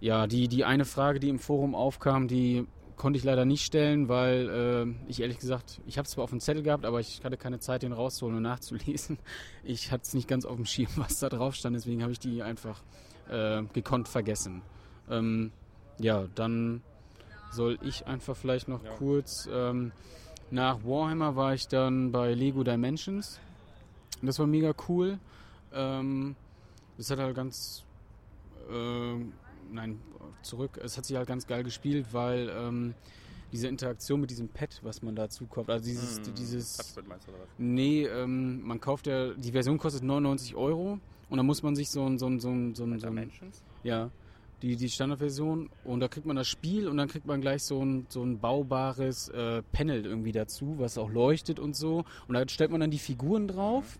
ja, 0.00 0.26
die, 0.26 0.46
die 0.46 0.64
eine 0.64 0.84
Frage, 0.84 1.18
die 1.18 1.28
im 1.28 1.40
Forum 1.40 1.74
aufkam, 1.74 2.28
die 2.28 2.66
konnte 2.96 3.18
ich 3.18 3.24
leider 3.24 3.44
nicht 3.44 3.64
stellen, 3.64 4.08
weil 4.08 4.48
äh, 4.48 5.10
ich 5.10 5.20
ehrlich 5.20 5.38
gesagt, 5.38 5.80
ich 5.86 5.98
habe 5.98 6.06
es 6.06 6.12
zwar 6.12 6.24
auf 6.24 6.30
dem 6.30 6.40
Zettel 6.40 6.62
gehabt, 6.62 6.84
aber 6.84 7.00
ich 7.00 7.22
hatte 7.24 7.36
keine 7.36 7.58
Zeit, 7.60 7.82
den 7.82 7.92
rauszuholen 7.92 8.36
und 8.36 8.42
nachzulesen. 8.42 9.18
Ich 9.64 9.92
hatte 9.92 10.02
es 10.04 10.14
nicht 10.14 10.28
ganz 10.28 10.44
auf 10.46 10.56
dem 10.56 10.64
Schirm, 10.64 10.90
was 10.96 11.18
da 11.18 11.28
drauf 11.28 11.54
stand, 11.54 11.76
deswegen 11.76 12.02
habe 12.02 12.12
ich 12.12 12.18
die 12.18 12.42
einfach 12.42 12.82
äh, 13.28 13.62
gekonnt 13.72 14.08
vergessen. 14.08 14.62
Ähm, 15.10 15.52
ja, 15.98 16.26
dann 16.34 16.82
soll 17.50 17.78
ich 17.82 18.06
einfach 18.06 18.36
vielleicht 18.36 18.68
noch 18.68 18.84
ja. 18.84 18.90
kurz. 18.92 19.48
Ähm, 19.52 19.92
nach 20.50 20.82
Warhammer 20.84 21.36
war 21.36 21.54
ich 21.54 21.68
dann 21.68 22.12
bei 22.12 22.32
Lego 22.34 22.64
Dimensions. 22.64 23.38
Das 24.22 24.38
war 24.38 24.46
mega 24.46 24.72
cool. 24.88 25.18
Ähm, 25.72 26.34
das 26.96 27.10
hat 27.10 27.18
halt 27.18 27.36
ganz. 27.36 27.84
Äh, 28.70 29.16
nein, 29.70 30.00
zurück. 30.42 30.78
Es 30.82 30.96
hat 30.96 31.04
sich 31.04 31.16
halt 31.16 31.28
ganz 31.28 31.46
geil 31.46 31.62
gespielt, 31.64 32.06
weil 32.12 32.50
ähm, 32.50 32.94
diese 33.52 33.68
Interaktion 33.68 34.20
mit 34.20 34.30
diesem 34.30 34.48
Pad, 34.48 34.80
was 34.82 35.02
man 35.02 35.14
dazu 35.14 35.46
kauft, 35.46 35.70
also 35.70 35.84
dieses, 35.84 36.20
mm, 36.20 36.34
dieses 36.34 36.76
Touchpad 36.76 37.08
meinst 37.08 37.26
du 37.26 37.32
oder 37.32 37.40
was? 37.40 37.48
Nee, 37.58 38.04
ähm, 38.04 38.62
man 38.62 38.80
kauft 38.80 39.06
ja, 39.06 39.32
die 39.34 39.52
Version 39.52 39.78
kostet 39.78 40.02
99 40.02 40.54
Euro 40.54 40.98
und 41.30 41.36
dann 41.36 41.46
muss 41.46 41.62
man 41.62 41.76
sich 41.76 41.90
so 41.90 42.04
ein, 42.04 42.18
so 42.18 42.26
ein, 42.26 42.40
so 42.40 42.50
ein, 42.50 42.74
so 42.74 42.84
ein, 42.84 42.98
so 43.00 43.06
ein 43.06 43.32
ja, 43.84 44.10
die, 44.62 44.76
die 44.76 44.88
Standardversion 44.88 45.70
und 45.84 46.00
da 46.00 46.08
kriegt 46.08 46.26
man 46.26 46.36
das 46.36 46.48
Spiel 46.48 46.88
und 46.88 46.96
dann 46.96 47.08
kriegt 47.08 47.26
man 47.26 47.40
gleich 47.40 47.62
so 47.62 47.84
ein, 47.84 48.06
so 48.08 48.22
ein 48.22 48.38
baubares 48.38 49.28
äh, 49.28 49.62
Panel 49.72 50.04
irgendwie 50.04 50.32
dazu, 50.32 50.76
was 50.78 50.98
auch 50.98 51.10
leuchtet 51.10 51.58
und 51.58 51.76
so 51.76 52.04
und 52.26 52.34
da 52.34 52.48
stellt 52.48 52.70
man 52.70 52.80
dann 52.80 52.90
die 52.90 52.98
Figuren 52.98 53.48
drauf. 53.48 53.98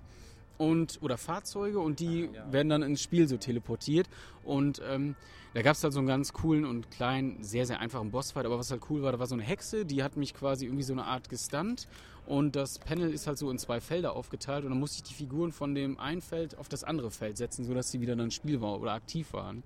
Und 0.57 0.99
oder 1.03 1.19
Fahrzeuge 1.19 1.79
und 1.79 2.00
die 2.00 2.31
ja. 2.35 2.53
werden 2.53 2.69
dann 2.69 2.83
ins 2.83 3.00
Spiel 3.00 3.29
so 3.29 3.37
teleportiert 3.37 4.09
und 4.43 4.83
ähm, 4.91 5.15
da 5.55 5.62
gab 5.62 5.77
es 5.77 5.85
halt 5.85 5.93
so 5.93 6.00
einen 6.00 6.09
ganz 6.09 6.33
coolen 6.33 6.65
und 6.65 6.91
kleinen, 6.91 7.45
sehr, 7.45 7.65
sehr 7.65 7.79
einfachen 7.79 8.11
Bossfight, 8.11 8.45
aber 8.45 8.59
was 8.59 8.73
halt 8.73 8.83
cool 8.91 9.03
war, 9.03 9.12
da 9.12 9.21
war 9.21 9.29
so 9.29 9.37
eine 9.37 9.45
Hexe, 9.45 9.87
die 9.87 10.03
hat 10.03 10.17
mich 10.17 10.35
quasi 10.35 10.67
irgendwie 10.67 10.83
so 10.83 10.93
eine 10.93 11.05
Art 11.05 11.29
gestunt 11.29 11.87
und 12.27 12.57
das 12.57 12.79
Panel 12.79 13.11
ist 13.12 13.27
halt 13.27 13.38
so 13.38 13.50
in 13.50 13.59
zwei 13.59 13.81
Felder 13.81 14.15
aufgeteilt 14.15 14.65
und 14.65 14.71
dann 14.71 14.81
musste 14.81 14.97
ich 14.99 15.05
die 15.05 15.15
Figuren 15.15 15.50
von 15.50 15.75
dem 15.75 15.99
einen 15.99 16.21
Feld 16.21 16.59
auf 16.59 16.69
das 16.69 16.85
andere 16.85 17.11
Feld 17.11 17.38
setzen, 17.38 17.65
sodass 17.65 17.91
sie 17.91 18.00
wieder 18.00 18.17
dann 18.17 18.31
spielbar 18.31 18.81
oder 18.81 18.93
aktiv 18.93 19.33
waren. 19.33 19.62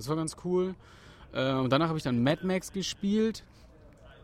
Das 0.00 0.08
war 0.08 0.16
ganz 0.16 0.36
cool. 0.44 0.74
Äh, 1.32 1.52
und 1.52 1.70
danach 1.70 1.88
habe 1.88 1.98
ich 1.98 2.04
dann 2.04 2.22
Mad 2.22 2.46
Max 2.46 2.72
gespielt, 2.72 3.44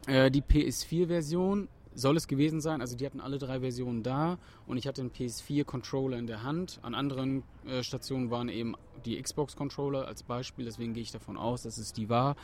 äh, 0.07 0.31
die 0.31 0.41
PS4-Version 0.41 1.69
soll 1.95 2.17
es 2.17 2.29
gewesen 2.29 2.63
sein. 2.63 2.81
Also 2.81 2.97
die 2.97 3.05
hatten 3.05 3.21
alle 3.21 3.39
drei 3.39 3.61
Versionen 3.61 4.03
da 4.03 4.39
und 4.67 4.79
ich 4.79 4.87
hatte 4.87 5.03
einen 5.03 5.11
PS4-Controller 5.11 6.19
in 6.19 6.27
der 6.27 6.43
Hand. 6.43 6.79
An 6.83 6.95
anderen 6.95 7.43
äh, 7.67 7.83
Stationen 7.83 8.31
waren 8.31 8.49
eben 8.49 8.75
die 9.05 9.21
Xbox-Controller 9.21 10.07
als 10.07 10.23
Beispiel, 10.23 10.65
deswegen 10.65 10.95
gehe 10.95 11.03
ich 11.03 11.13
davon 11.13 11.37
aus, 11.37 11.63
dass 11.63 11.77
es 11.77 11.93
die 11.93 12.09
war. 12.09 12.37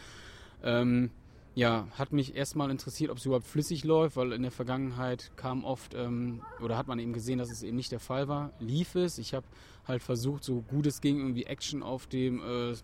Ähm, 0.63 1.11
ja, 1.55 1.87
hat 1.99 2.13
mich 2.13 2.35
erstmal 2.35 2.71
interessiert, 2.71 3.11
ob 3.11 3.19
es 3.19 3.27
überhaupt 3.27 3.47
flüssig 3.47 3.85
läuft, 3.85 4.17
weil 4.17 4.33
in 4.33 4.43
der 4.43 4.51
Vergangenheit 4.51 5.33
kam 5.37 5.65
oft, 5.65 5.95
ähm, 5.95 6.41
oder 6.63 6.79
hat 6.79 6.87
man 6.87 6.99
eben 6.99 7.13
gesehen, 7.13 7.39
dass 7.39 7.51
es 7.51 7.63
eben 7.63 7.77
nicht 7.77 7.93
der 7.93 8.01
Fall 8.01 8.27
war. 8.29 8.53
Lief 8.59 8.95
es. 8.95 9.19
Ich 9.19 9.35
habe 9.35 9.47
halt 9.87 10.03
versucht, 10.03 10.45
so 10.45 10.63
gut 10.63 10.87
es 10.87 11.01
ging, 11.01 11.19
irgendwie 11.19 11.45
Action 11.45 11.83
auf 11.83 12.07
dem 12.07 12.41
äh, 12.43 12.75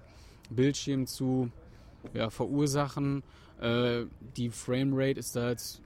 Bildschirm 0.50 1.06
zu 1.06 1.50
ja, 2.14 2.30
verursachen. 2.30 3.22
Äh, 3.60 4.04
die 4.36 4.50
Framerate 4.50 5.18
ist 5.18 5.36
da 5.36 5.50
jetzt 5.50 5.82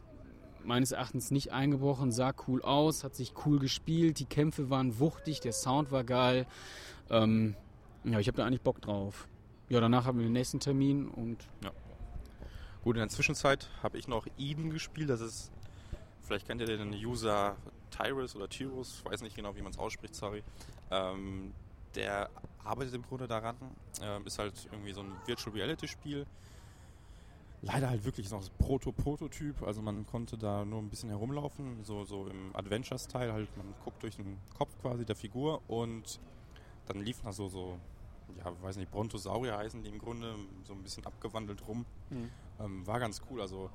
meines 0.65 0.93
Erachtens 0.93 1.31
nicht 1.31 1.53
eingebrochen, 1.53 2.13
sah 2.13 2.33
cool 2.47 2.63
aus, 2.63 3.05
hat 3.05 3.15
sich 3.15 3.33
cool 3.45 3.59
gespielt, 3.59 4.21
die 4.21 4.27
Kämpfe 4.27 4.71
waren 4.71 4.99
wuchtig, 4.99 5.41
der 5.41 5.53
Sound 5.53 5.91
war 5.91 6.05
geil. 6.05 6.47
Ähm, 7.11 7.57
ja, 8.05 8.19
ich 8.19 8.29
habe 8.29 8.37
da 8.37 8.47
eigentlich 8.47 8.63
Bock 8.63 8.81
drauf. 8.81 9.29
Ja, 9.69 9.81
danach 9.81 10.05
haben 10.05 10.19
wir 10.19 10.25
den 10.25 10.33
nächsten 10.33 10.61
Termin 10.61 11.09
und. 11.09 11.39
Ja. 11.63 11.71
Gut, 12.85 12.97
in 12.97 13.01
der 13.01 13.09
Zwischenzeit 13.09 13.71
habe 13.83 13.97
ich 13.97 14.09
noch 14.09 14.27
Eden 14.39 14.71
gespielt. 14.71 15.09
Das 15.09 15.21
ist, 15.21 15.53
vielleicht 16.23 16.47
kennt 16.47 16.61
ihr 16.61 16.67
den 16.67 16.93
User 16.93 17.57
Tyrus 17.91 18.35
oder 18.35 18.49
Tyrus, 18.49 19.05
weiß 19.05 19.23
nicht 19.23 19.37
genau, 19.37 19.55
wie 19.55 19.63
man 19.63 19.73
es 19.73 19.79
ausspricht, 19.79 20.15
sorry. 20.15 20.43
Ähm, 20.91 21.53
der 21.95 22.29
arbeitet 22.65 22.95
im 22.95 23.03
Grunde 23.03 23.27
daran. 23.27 23.57
Ähm, 24.03 24.27
ist 24.27 24.39
halt 24.39 24.69
irgendwie 24.71 24.93
so 24.93 25.01
ein 25.01 25.13
Virtual 25.27 25.55
Reality 25.55 25.89
Spiel 25.89 26.27
leider 27.63 27.89
halt 27.89 28.05
wirklich 28.05 28.31
noch 28.31 28.43
Proto-Prototyp. 28.59 29.63
Also 29.63 29.81
man 29.81 30.05
konnte 30.05 30.37
da 30.37 30.65
nur 30.65 30.81
ein 30.81 30.91
bisschen 30.91 31.09
herumlaufen, 31.09 31.83
so, 31.85 32.05
so 32.05 32.27
im 32.27 32.55
Adventure-Style 32.55 33.33
halt. 33.33 33.57
Man 33.57 33.73
guckt 33.85 34.03
durch 34.03 34.17
den 34.17 34.39
Kopf 34.57 34.77
quasi 34.81 35.05
der 35.07 35.17
Figur 35.17 35.63
und 35.69 36.21
dann 36.87 37.01
liefen 37.01 37.25
da 37.25 37.33
so, 37.33 37.49
so, 37.49 37.79
ja, 38.39 38.53
weiß 38.63 38.77
nicht, 38.77 38.91
Brontosaurier 38.91 39.57
heißen 39.57 39.83
die 39.83 39.89
im 39.89 39.99
Grunde, 39.99 40.35
so 40.65 40.75
ein 40.75 40.83
bisschen 40.83 41.07
abgewandelt 41.07 41.67
rum. 41.67 41.87
Mhm. 42.11 42.31
Ähm, 42.61 42.87
war 42.87 42.99
ganz 42.99 43.23
cool. 43.31 43.41
Also 43.41 43.71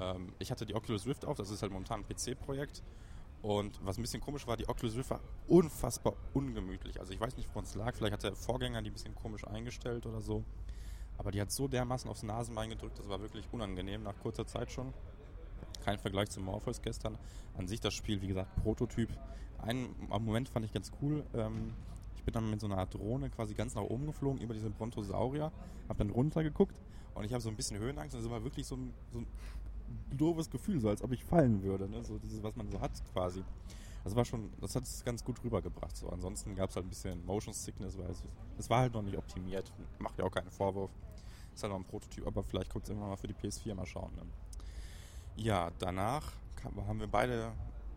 ähm, 0.00 0.32
ich 0.38 0.50
hatte 0.50 0.64
die 0.64 0.74
Oculus 0.74 1.06
Rift 1.06 1.24
auf, 1.24 1.36
das 1.36 1.50
ist 1.50 1.62
halt 1.62 1.72
momentan 1.72 2.04
ein 2.04 2.06
PC-Projekt. 2.06 2.82
Und 3.44 3.78
was 3.84 3.98
ein 3.98 4.02
bisschen 4.02 4.22
komisch 4.22 4.46
war, 4.46 4.56
die 4.56 4.66
Oculus 4.66 4.96
Rift 4.96 5.10
war 5.10 5.20
unfassbar 5.48 6.14
ungemütlich. 6.32 6.98
Also 6.98 7.12
ich 7.12 7.20
weiß 7.20 7.36
nicht, 7.36 7.46
woran 7.50 7.64
es 7.64 7.74
lag. 7.74 7.94
Vielleicht 7.94 8.14
hat 8.14 8.22
der 8.22 8.34
Vorgänger 8.34 8.80
die 8.80 8.88
ein 8.88 8.94
bisschen 8.94 9.14
komisch 9.14 9.46
eingestellt 9.46 10.06
oder 10.06 10.22
so. 10.22 10.42
Aber 11.18 11.30
die 11.30 11.42
hat 11.42 11.52
so 11.52 11.68
dermaßen 11.68 12.10
aufs 12.10 12.22
Nasenbein 12.22 12.70
gedrückt, 12.70 12.98
das 12.98 13.06
war 13.06 13.20
wirklich 13.20 13.46
unangenehm 13.52 14.02
nach 14.02 14.18
kurzer 14.22 14.46
Zeit 14.46 14.72
schon. 14.72 14.94
Kein 15.84 15.98
Vergleich 15.98 16.30
zu 16.30 16.40
Morpheus 16.40 16.80
gestern. 16.80 17.18
An 17.58 17.68
sich 17.68 17.82
das 17.82 17.92
Spiel, 17.92 18.22
wie 18.22 18.28
gesagt, 18.28 18.48
Prototyp. 18.62 19.10
Einen 19.58 19.94
Moment 20.08 20.48
fand 20.48 20.64
ich 20.64 20.72
ganz 20.72 20.90
cool. 21.02 21.22
Ähm, 21.34 21.74
ich 22.16 22.24
bin 22.24 22.32
dann 22.32 22.48
mit 22.48 22.62
so 22.62 22.66
einer 22.66 22.86
Drohne 22.86 23.28
quasi 23.28 23.52
ganz 23.52 23.74
nach 23.74 23.82
oben 23.82 24.06
geflogen 24.06 24.40
über 24.40 24.54
diese 24.54 24.70
Brontosaurier, 24.70 25.52
habe 25.90 25.98
dann 25.98 26.08
runtergeguckt 26.08 26.80
und 27.12 27.24
ich 27.24 27.32
habe 27.34 27.42
so 27.42 27.50
ein 27.50 27.56
bisschen 27.56 27.78
Höhenangst. 27.78 28.16
Das 28.16 28.30
war 28.30 28.42
wirklich 28.42 28.66
so 28.66 28.76
ein, 28.76 28.94
so 29.12 29.18
ein 29.18 29.26
doofes 30.10 30.50
Gefühl, 30.50 30.80
so 30.80 30.88
als 30.88 31.02
ob 31.02 31.12
ich 31.12 31.24
fallen 31.24 31.62
würde. 31.62 31.88
Ne? 31.88 32.04
So 32.04 32.18
dieses, 32.18 32.42
was 32.42 32.54
man 32.56 32.68
so 32.70 32.80
hat 32.80 32.92
quasi. 33.12 33.42
Das 34.04 34.14
war 34.14 34.24
schon, 34.24 34.50
das 34.60 34.76
hat 34.76 34.84
es 34.84 35.02
ganz 35.04 35.24
gut 35.24 35.42
rübergebracht. 35.42 35.96
So. 35.96 36.08
Ansonsten 36.10 36.54
gab 36.54 36.70
es 36.70 36.76
halt 36.76 36.86
ein 36.86 36.90
bisschen 36.90 37.24
Motion 37.24 37.54
Sickness, 37.54 37.98
weil 37.98 38.10
es, 38.10 38.22
es 38.58 38.68
war 38.68 38.80
halt 38.80 38.92
noch 38.92 39.02
nicht 39.02 39.16
optimiert. 39.16 39.72
Macht 39.98 40.18
ja 40.18 40.24
auch 40.24 40.30
keinen 40.30 40.50
Vorwurf. 40.50 40.90
Ist 41.54 41.62
halt 41.62 41.72
noch 41.72 41.78
ein 41.78 41.86
Prototyp, 41.86 42.26
aber 42.26 42.42
vielleicht 42.42 42.70
kommt 42.70 42.84
es 42.84 42.90
irgendwann 42.90 43.10
mal 43.10 43.16
für 43.16 43.28
die 43.28 43.34
PS4 43.34 43.74
mal 43.74 43.86
schauen. 43.86 44.12
Ne? 44.16 44.22
Ja, 45.36 45.70
danach 45.78 46.32
kam, 46.56 46.86
haben 46.86 47.00
wir 47.00 47.06
beide 47.06 47.52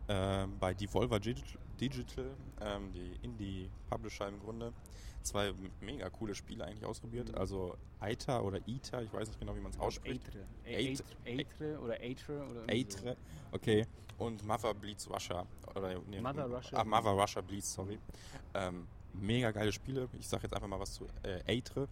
äh, 0.08 0.48
bei 0.60 0.74
Devolver 0.74 1.20
Digital, 1.20 2.32
ähm, 2.62 2.92
die 2.94 3.14
Indie-Publisher 3.22 4.28
im 4.28 4.40
Grunde, 4.40 4.74
zwei 5.22 5.54
mega 5.82 6.10
coole 6.10 6.34
Spiele 6.34 6.66
eigentlich 6.66 6.86
ausprobiert. 6.86 7.30
Mhm. 7.32 7.38
Also 7.38 7.76
Aita 8.00 8.42
oder 8.42 8.60
Ita, 8.68 9.02
ich 9.02 9.14
weiß 9.14 9.28
nicht 9.28 9.40
genau, 9.40 9.56
wie 9.56 9.62
man 9.62 9.72
es 9.72 9.80
ausspricht. 9.80 10.24
Aitre. 10.66 11.04
Aitre 11.26 11.80
oder 11.80 12.00
Aitre 12.00 12.48
oder 12.50 12.64
Aitre, 12.68 13.18
okay. 13.52 13.86
Und 14.18 14.44
Mother 14.46 14.74
Bleeds 14.74 15.08
Russia. 15.10 15.46
Oder, 15.76 16.00
nee, 16.10 16.20
Mother 16.20 16.46
Russia. 16.48 16.80
Ah, 16.80 16.84
Mother 16.84 17.12
Russia 17.12 17.42
Bleeds, 17.42 17.72
sorry. 17.72 18.00
Ähm, 18.56 18.88
mega 19.14 19.52
geile 19.52 19.72
Spiele. 19.72 20.10
Ich 20.18 20.28
sage 20.28 20.44
jetzt 20.44 20.54
einfach 20.54 20.68
mal 20.68 20.80
was 20.80 20.94
zu 20.94 21.06
äh, 21.22 21.44
Aitre. 21.46 21.88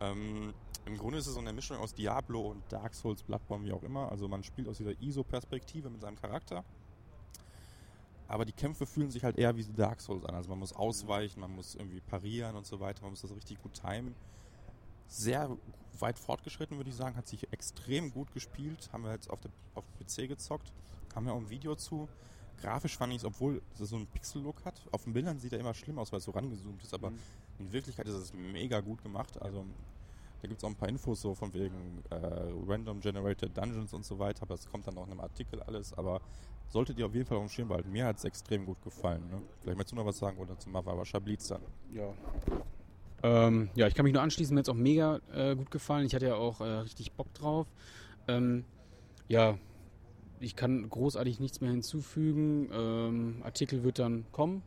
Ähm, 0.00 0.52
Im 0.84 0.98
Grunde 0.98 1.18
ist 1.18 1.26
es 1.26 1.34
so 1.34 1.40
eine 1.40 1.52
Mischung 1.52 1.78
aus 1.78 1.94
Diablo 1.94 2.50
und 2.50 2.70
Dark 2.70 2.94
Souls, 2.94 3.22
Bloodborne, 3.22 3.64
wie 3.64 3.72
auch 3.72 3.82
immer. 3.82 4.10
Also 4.10 4.28
man 4.28 4.42
spielt 4.42 4.68
aus 4.68 4.76
dieser 4.76 5.00
ISO-Perspektive 5.00 5.88
mit 5.88 6.02
seinem 6.02 6.16
Charakter 6.16 6.64
aber 8.28 8.44
die 8.44 8.52
Kämpfe 8.52 8.86
fühlen 8.86 9.10
sich 9.10 9.24
halt 9.24 9.38
eher 9.38 9.56
wie 9.56 9.64
Dark 9.64 10.00
Souls 10.00 10.24
an. 10.24 10.34
Also 10.34 10.50
man 10.50 10.58
muss 10.58 10.72
ausweichen, 10.72 11.40
man 11.40 11.54
muss 11.54 11.74
irgendwie 11.74 12.00
parieren 12.00 12.56
und 12.56 12.66
so 12.66 12.80
weiter, 12.80 13.02
man 13.02 13.10
muss 13.10 13.22
das 13.22 13.34
richtig 13.34 13.60
gut 13.62 13.74
timen. 13.74 14.14
Sehr 15.06 15.56
weit 15.98 16.18
fortgeschritten, 16.18 16.76
würde 16.76 16.90
ich 16.90 16.96
sagen, 16.96 17.16
hat 17.16 17.28
sich 17.28 17.52
extrem 17.52 18.10
gut 18.10 18.32
gespielt. 18.32 18.88
Haben 18.92 19.04
wir 19.04 19.12
jetzt 19.12 19.28
auf, 19.30 19.40
der, 19.40 19.50
auf 19.74 19.84
dem 19.84 20.06
PC 20.06 20.28
gezockt, 20.28 20.72
haben 21.14 21.26
wir 21.26 21.32
auch 21.34 21.38
ein 21.38 21.50
Video 21.50 21.74
zu. 21.74 22.08
Grafisch 22.60 22.96
fand 22.96 23.12
ich 23.12 23.18
es, 23.18 23.24
obwohl 23.24 23.60
es 23.78 23.88
so 23.88 23.96
einen 23.96 24.06
Pixel-Look 24.06 24.64
hat, 24.64 24.80
auf 24.92 25.04
den 25.04 25.12
Bildern 25.12 25.38
sieht 25.38 25.52
er 25.52 25.58
immer 25.58 25.74
schlimm 25.74 25.98
aus, 25.98 26.12
weil 26.12 26.18
es 26.18 26.24
so 26.24 26.30
rangezoomt 26.30 26.82
ist, 26.82 26.94
aber 26.94 27.10
mhm. 27.10 27.18
in 27.58 27.72
Wirklichkeit 27.72 28.06
ist 28.06 28.14
es 28.14 28.32
mega 28.32 28.80
gut 28.80 29.02
gemacht. 29.02 29.40
Also 29.42 29.64
da 30.42 30.48
gibt 30.48 30.58
es 30.58 30.64
auch 30.64 30.70
ein 30.70 30.76
paar 30.76 30.88
Infos 30.88 31.20
so 31.20 31.34
von 31.34 31.54
wegen 31.54 32.02
äh, 32.10 32.16
Random 32.66 33.00
Generated 33.00 33.56
Dungeons 33.56 33.94
und 33.94 34.04
so 34.04 34.18
weiter, 34.18 34.42
aber 34.42 34.56
das 34.56 34.68
kommt 34.68 34.88
dann 34.88 34.98
auch 34.98 35.06
in 35.06 35.12
einem 35.12 35.20
Artikel 35.20 35.62
alles. 35.62 35.92
Aber 35.94 36.20
solltet 36.68 36.98
ihr 36.98 37.06
auf 37.06 37.14
jeden 37.14 37.26
Fall 37.26 37.36
auf 37.38 37.44
dem 37.44 37.48
Schirm 37.48 37.68
behalten. 37.68 37.92
Mir 37.92 38.06
hat 38.06 38.16
es 38.16 38.24
extrem 38.24 38.66
gut 38.66 38.82
gefallen. 38.82 39.22
Ne? 39.30 39.40
Vielleicht 39.60 39.76
möchtest 39.76 39.92
du 39.92 39.96
noch 39.96 40.06
was 40.06 40.18
sagen 40.18 40.38
oder 40.38 40.58
zum 40.58 40.72
Mava 40.72 41.04
Schablitz 41.04 41.46
dann. 41.46 41.62
Ja. 41.92 42.12
Ähm, 43.22 43.70
ja, 43.76 43.86
ich 43.86 43.94
kann 43.94 44.02
mich 44.02 44.12
nur 44.12 44.22
anschließen, 44.22 44.52
mir 44.52 44.60
hat 44.60 44.66
es 44.66 44.68
auch 44.68 44.76
mega 44.76 45.20
äh, 45.32 45.54
gut 45.54 45.70
gefallen. 45.70 46.06
Ich 46.06 46.14
hatte 46.14 46.26
ja 46.26 46.34
auch 46.34 46.60
äh, 46.60 46.64
richtig 46.64 47.12
Bock 47.12 47.32
drauf. 47.34 47.68
Ähm, 48.26 48.64
ja, 49.28 49.58
ich 50.40 50.56
kann 50.56 50.88
großartig 50.90 51.38
nichts 51.38 51.60
mehr 51.60 51.70
hinzufügen. 51.70 52.68
Ähm, 52.72 53.42
Artikel 53.44 53.84
wird 53.84 54.00
dann 54.00 54.24
kommen. 54.32 54.62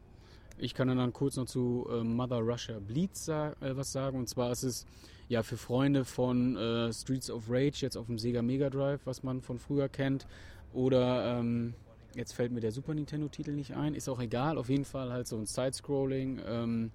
Ich 0.57 0.73
kann 0.73 0.87
dann 0.87 1.11
kurz 1.11 1.35
noch 1.35 1.47
zu 1.47 1.85
äh, 1.91 2.01
Mother 2.01 2.39
Russia 2.39 2.79
Bleeds 2.79 3.25
sa 3.25 3.51
äh, 3.59 3.75
was 3.75 3.91
sagen. 3.91 4.19
Und 4.19 4.29
zwar 4.29 4.51
ist 4.51 4.63
es 4.63 4.85
ja 5.27 5.43
für 5.43 5.57
Freunde 5.57 6.05
von 6.05 6.55
äh, 6.55 6.93
Streets 6.93 7.29
of 7.29 7.49
Rage 7.49 7.81
jetzt 7.81 7.97
auf 7.97 8.07
dem 8.07 8.17
Sega 8.17 8.41
Mega 8.41 8.69
Drive, 8.69 9.01
was 9.05 9.23
man 9.23 9.41
von 9.41 9.59
früher 9.59 9.89
kennt. 9.89 10.27
Oder 10.73 11.39
ähm, 11.39 11.73
jetzt 12.15 12.33
fällt 12.33 12.51
mir 12.51 12.59
der 12.59 12.71
Super 12.71 12.93
Nintendo-Titel 12.93 13.51
nicht 13.51 13.75
ein, 13.75 13.95
ist 13.95 14.09
auch 14.09 14.19
egal. 14.19 14.57
Auf 14.57 14.69
jeden 14.69 14.85
Fall 14.85 15.11
halt 15.11 15.27
so 15.27 15.37
ein 15.37 15.45
Side-Scrolling, 15.45 16.41
ähm, 16.45 16.91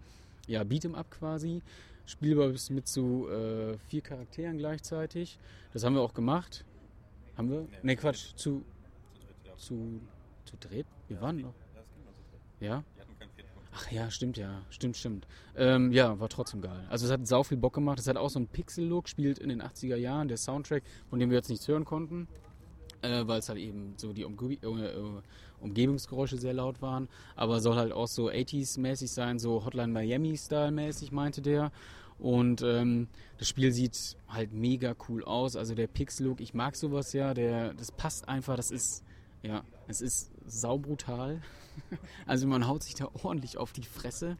ja, 0.46 0.62
Beat'em 0.62 0.94
Up 0.94 1.10
quasi. 1.10 1.62
Spielbar 2.06 2.48
bis 2.48 2.70
mit 2.70 2.88
zu 2.88 3.28
äh, 3.28 3.78
vier 3.88 4.00
Charakteren 4.00 4.58
gleichzeitig. 4.58 5.38
Das 5.72 5.84
haben 5.84 5.94
wir 5.94 6.02
auch 6.02 6.14
gemacht. 6.14 6.64
Haben 7.36 7.50
wir? 7.50 7.68
Ne, 7.82 7.94
Quatsch, 7.96 8.34
zu, 8.34 8.64
zu, 9.56 10.00
zu 10.44 10.56
dritt? 10.58 10.86
Wir 11.08 11.20
waren 11.20 11.40
noch. 11.40 11.54
Ja? 12.58 12.82
Ach 13.72 13.90
ja, 13.90 14.10
stimmt 14.10 14.36
ja, 14.36 14.62
stimmt, 14.70 14.96
stimmt. 14.96 15.26
Ähm, 15.56 15.92
ja, 15.92 16.18
war 16.18 16.28
trotzdem 16.28 16.60
geil. 16.60 16.84
Also 16.88 17.06
es 17.06 17.12
hat 17.12 17.26
sau 17.26 17.44
viel 17.44 17.56
Bock 17.56 17.74
gemacht. 17.74 17.98
Es 17.98 18.08
hat 18.08 18.16
auch 18.16 18.30
so 18.30 18.38
einen 18.38 18.48
Pixel-Look, 18.48 19.08
spielt 19.08 19.38
in 19.38 19.48
den 19.48 19.62
80er 19.62 19.96
Jahren, 19.96 20.28
der 20.28 20.38
Soundtrack, 20.38 20.82
von 21.08 21.18
dem 21.18 21.30
wir 21.30 21.36
jetzt 21.36 21.50
nichts 21.50 21.68
hören 21.68 21.84
konnten, 21.84 22.26
äh, 23.02 23.26
weil 23.26 23.38
es 23.38 23.48
halt 23.48 23.58
eben 23.58 23.94
so 23.96 24.12
die 24.12 24.24
Umge 24.24 24.56
äh, 24.62 25.22
Umgebungsgeräusche 25.60 26.38
sehr 26.38 26.54
laut 26.54 26.82
waren. 26.82 27.08
Aber 27.36 27.60
soll 27.60 27.76
halt 27.76 27.92
auch 27.92 28.08
so 28.08 28.28
80s-mäßig 28.28 29.08
sein, 29.08 29.38
so 29.38 29.64
Hotline 29.64 29.92
Miami-Style-mäßig, 29.92 31.12
meinte 31.12 31.42
der. 31.42 31.70
Und 32.18 32.62
ähm, 32.62 33.08
das 33.38 33.48
Spiel 33.48 33.72
sieht 33.72 34.16
halt 34.28 34.52
mega 34.52 34.94
cool 35.08 35.22
aus. 35.24 35.56
Also 35.56 35.74
der 35.74 35.86
Pixel-Look, 35.86 36.40
ich 36.40 36.54
mag 36.54 36.76
sowas 36.76 37.12
ja, 37.12 37.34
der, 37.34 37.72
das 37.74 37.92
passt 37.92 38.28
einfach, 38.28 38.56
das 38.56 38.70
ist 38.70 39.04
ja, 39.42 39.64
es 39.88 40.00
ist 40.00 40.30
saubrutal. 40.50 41.40
also 42.26 42.46
man 42.46 42.66
haut 42.66 42.82
sich 42.82 42.94
da 42.94 43.08
ordentlich 43.22 43.58
auf 43.58 43.72
die 43.72 43.84
Fresse. 43.84 44.36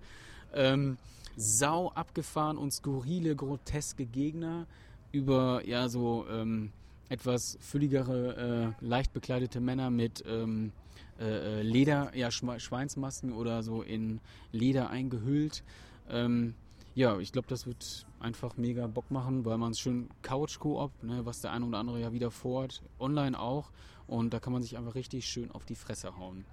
Ähm, 0.52 0.98
sau 1.36 1.90
abgefahren 1.90 2.58
und 2.58 2.72
skurrile, 2.72 3.36
groteske 3.36 4.04
Gegner 4.04 4.66
über 5.12 5.66
ja 5.66 5.88
so 5.88 6.26
ähm, 6.30 6.72
etwas 7.08 7.58
fülligere, 7.60 8.74
äh, 8.80 8.84
leicht 8.84 9.12
bekleidete 9.12 9.60
Männer 9.60 9.90
mit 9.90 10.24
ähm, 10.26 10.72
äh, 11.18 11.60
äh 11.60 11.62
Leder, 11.62 12.14
ja 12.16 12.30
Schweinsmasken 12.30 13.32
oder 13.32 13.62
so 13.62 13.82
in 13.82 14.20
Leder 14.52 14.90
eingehüllt. 14.90 15.64
Ähm, 16.08 16.54
ja, 16.94 17.18
ich 17.18 17.32
glaube, 17.32 17.48
das 17.48 17.66
wird 17.66 18.06
einfach 18.20 18.56
mega 18.56 18.86
Bock 18.86 19.10
machen, 19.10 19.44
weil 19.44 19.58
man 19.58 19.72
es 19.72 19.80
schön 19.80 20.08
Couch-Koop, 20.22 21.02
ne, 21.02 21.24
was 21.24 21.40
der 21.40 21.52
eine 21.52 21.64
oder 21.64 21.78
andere 21.78 22.00
ja 22.00 22.12
wieder 22.12 22.30
vorhat, 22.30 22.82
online 22.98 23.38
auch. 23.38 23.70
Und 24.06 24.34
da 24.34 24.40
kann 24.40 24.52
man 24.52 24.62
sich 24.62 24.76
einfach 24.76 24.94
richtig 24.94 25.26
schön 25.26 25.50
auf 25.50 25.64
die 25.64 25.74
Fresse 25.76 26.16
hauen. 26.18 26.44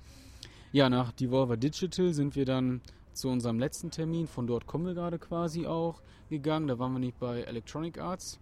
Ja, 0.71 0.89
nach 0.89 1.11
Devolver 1.11 1.57
Digital 1.57 2.13
sind 2.13 2.35
wir 2.35 2.45
dann 2.45 2.81
zu 3.13 3.29
unserem 3.29 3.59
letzten 3.59 3.89
Termin. 3.89 4.27
Von 4.27 4.47
dort 4.47 4.67
kommen 4.67 4.85
wir 4.85 4.93
gerade 4.93 5.17
quasi 5.17 5.65
auch 5.65 6.01
gegangen. 6.29 6.67
Da 6.67 6.77
waren 6.77 6.93
wir 6.93 6.99
nicht 6.99 7.19
bei 7.19 7.41
Electronic 7.41 7.97
Arts. 7.99 8.39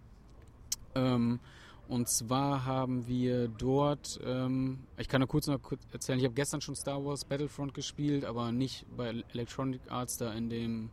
Ähm, 0.94 1.40
und 1.88 2.08
zwar 2.08 2.64
haben 2.64 3.06
wir 3.06 3.48
dort, 3.48 4.18
ähm, 4.24 4.80
ich 4.98 5.08
kann 5.08 5.20
nur 5.20 5.28
kurz 5.28 5.46
noch 5.46 5.62
kurz 5.62 5.82
erzählen, 5.92 6.18
ich 6.18 6.24
habe 6.24 6.34
gestern 6.34 6.60
schon 6.60 6.74
Star 6.74 7.04
Wars 7.04 7.24
Battlefront 7.24 7.74
gespielt, 7.74 8.24
aber 8.24 8.50
nicht 8.50 8.84
bei 8.96 9.22
Electronic 9.32 9.80
Arts 9.88 10.16
da 10.16 10.32
in 10.32 10.50
dem 10.50 10.90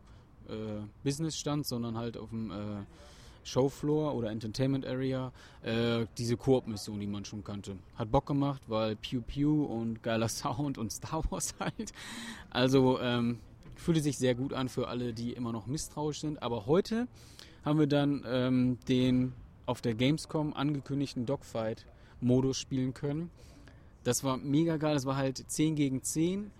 äh, 0.48 0.82
Business 1.02 1.36
stand, 1.36 1.66
sondern 1.66 1.96
halt 1.96 2.16
auf 2.16 2.30
dem 2.30 2.50
äh, 2.50 2.54
Showfloor 3.44 4.14
oder 4.14 4.30
Entertainment 4.30 4.86
Area 4.86 5.32
äh, 5.62 6.06
diese 6.18 6.36
Koop-Mission, 6.36 6.98
die 6.98 7.06
man 7.06 7.24
schon 7.24 7.44
kannte. 7.44 7.76
Hat 7.94 8.10
Bock 8.10 8.26
gemacht, 8.26 8.62
weil 8.66 8.96
Pew 8.96 9.20
Pew 9.20 9.64
und 9.64 10.02
geiler 10.02 10.28
Sound 10.30 10.78
und 10.78 10.92
Star 10.92 11.22
Wars 11.30 11.54
halt. 11.60 11.92
Also 12.50 13.00
ähm, 13.00 13.38
fühlte 13.76 14.00
sich 14.00 14.18
sehr 14.18 14.34
gut 14.34 14.52
an 14.52 14.68
für 14.68 14.88
alle, 14.88 15.12
die 15.12 15.32
immer 15.32 15.52
noch 15.52 15.66
misstrauisch 15.66 16.20
sind. 16.20 16.42
Aber 16.42 16.66
heute 16.66 17.06
haben 17.64 17.78
wir 17.78 17.86
dann 17.86 18.24
ähm, 18.26 18.78
den 18.88 19.32
auf 19.66 19.80
der 19.80 19.94
Gamescom 19.94 20.52
angekündigten 20.54 21.26
Dogfight-Modus 21.26 22.58
spielen 22.58 22.94
können. 22.94 23.30
Das 24.04 24.22
war 24.24 24.36
mega 24.36 24.76
geil. 24.76 24.94
Das 24.94 25.06
war 25.06 25.16
halt 25.16 25.38
10 25.38 25.76
gegen 25.76 26.02
10 26.02 26.50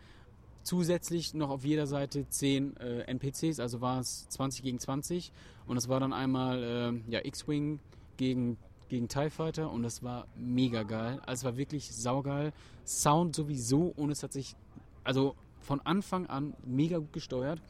zusätzlich 0.64 1.34
noch 1.34 1.50
auf 1.50 1.64
jeder 1.64 1.86
Seite 1.86 2.28
10 2.28 2.76
äh, 2.76 3.00
NPCs, 3.02 3.60
also 3.60 3.80
war 3.80 4.00
es 4.00 4.28
20 4.30 4.62
gegen 4.62 4.78
20. 4.78 5.30
Und 5.66 5.76
es 5.76 5.88
war 5.88 6.00
dann 6.00 6.12
einmal 6.12 6.62
äh, 7.08 7.12
ja, 7.12 7.20
X-Wing 7.24 7.78
gegen, 8.16 8.56
gegen 8.88 9.08
TIE 9.08 9.30
Fighter 9.30 9.70
und 9.70 9.82
das 9.82 10.02
war 10.02 10.26
mega 10.36 10.82
geil. 10.82 11.20
Also 11.26 11.40
es 11.40 11.44
war 11.44 11.56
wirklich 11.56 11.94
saugeil. 11.94 12.52
Sound 12.84 13.36
sowieso 13.36 13.92
und 13.96 14.10
es 14.10 14.22
hat 14.22 14.32
sich 14.32 14.56
also 15.04 15.36
von 15.60 15.80
Anfang 15.82 16.26
an 16.26 16.54
mega 16.64 16.98
gut 16.98 17.12
gesteuert. 17.12 17.60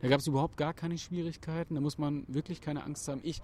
Da 0.00 0.08
gab 0.08 0.20
es 0.20 0.26
überhaupt 0.26 0.56
gar 0.56 0.74
keine 0.74 0.98
Schwierigkeiten. 0.98 1.74
Da 1.74 1.80
muss 1.80 1.98
man 1.98 2.24
wirklich 2.28 2.60
keine 2.60 2.84
Angst 2.84 3.08
haben. 3.08 3.20
Ich 3.24 3.40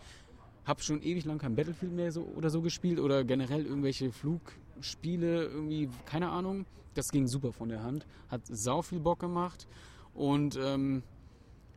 habe 0.65 0.83
schon 0.83 1.03
ewig 1.03 1.25
lang 1.25 1.39
kein 1.39 1.57
Battlefield 1.57 1.93
mehr 1.93 2.13
so 2.13 2.23
oder 2.37 2.51
so 2.51 2.61
gespielt 2.61 3.01
oder 3.01 3.25
generell 3.25 3.65
irgendwelche 3.65 4.13
Flugspiele, 4.81 5.45
irgendwie, 5.45 5.91
keine 6.07 6.31
Ahnung. 6.31 6.65
Das 6.95 7.11
ging 7.11 7.27
super 7.27 7.53
von 7.53 7.69
der 7.69 7.83
Hand. 7.83 8.07
Hat 8.29 8.41
sau 8.45 8.81
viel 8.81 8.99
Bock 8.99 9.21
gemacht. 9.21 9.69
Und 10.15 10.57
ähm, 10.57 11.03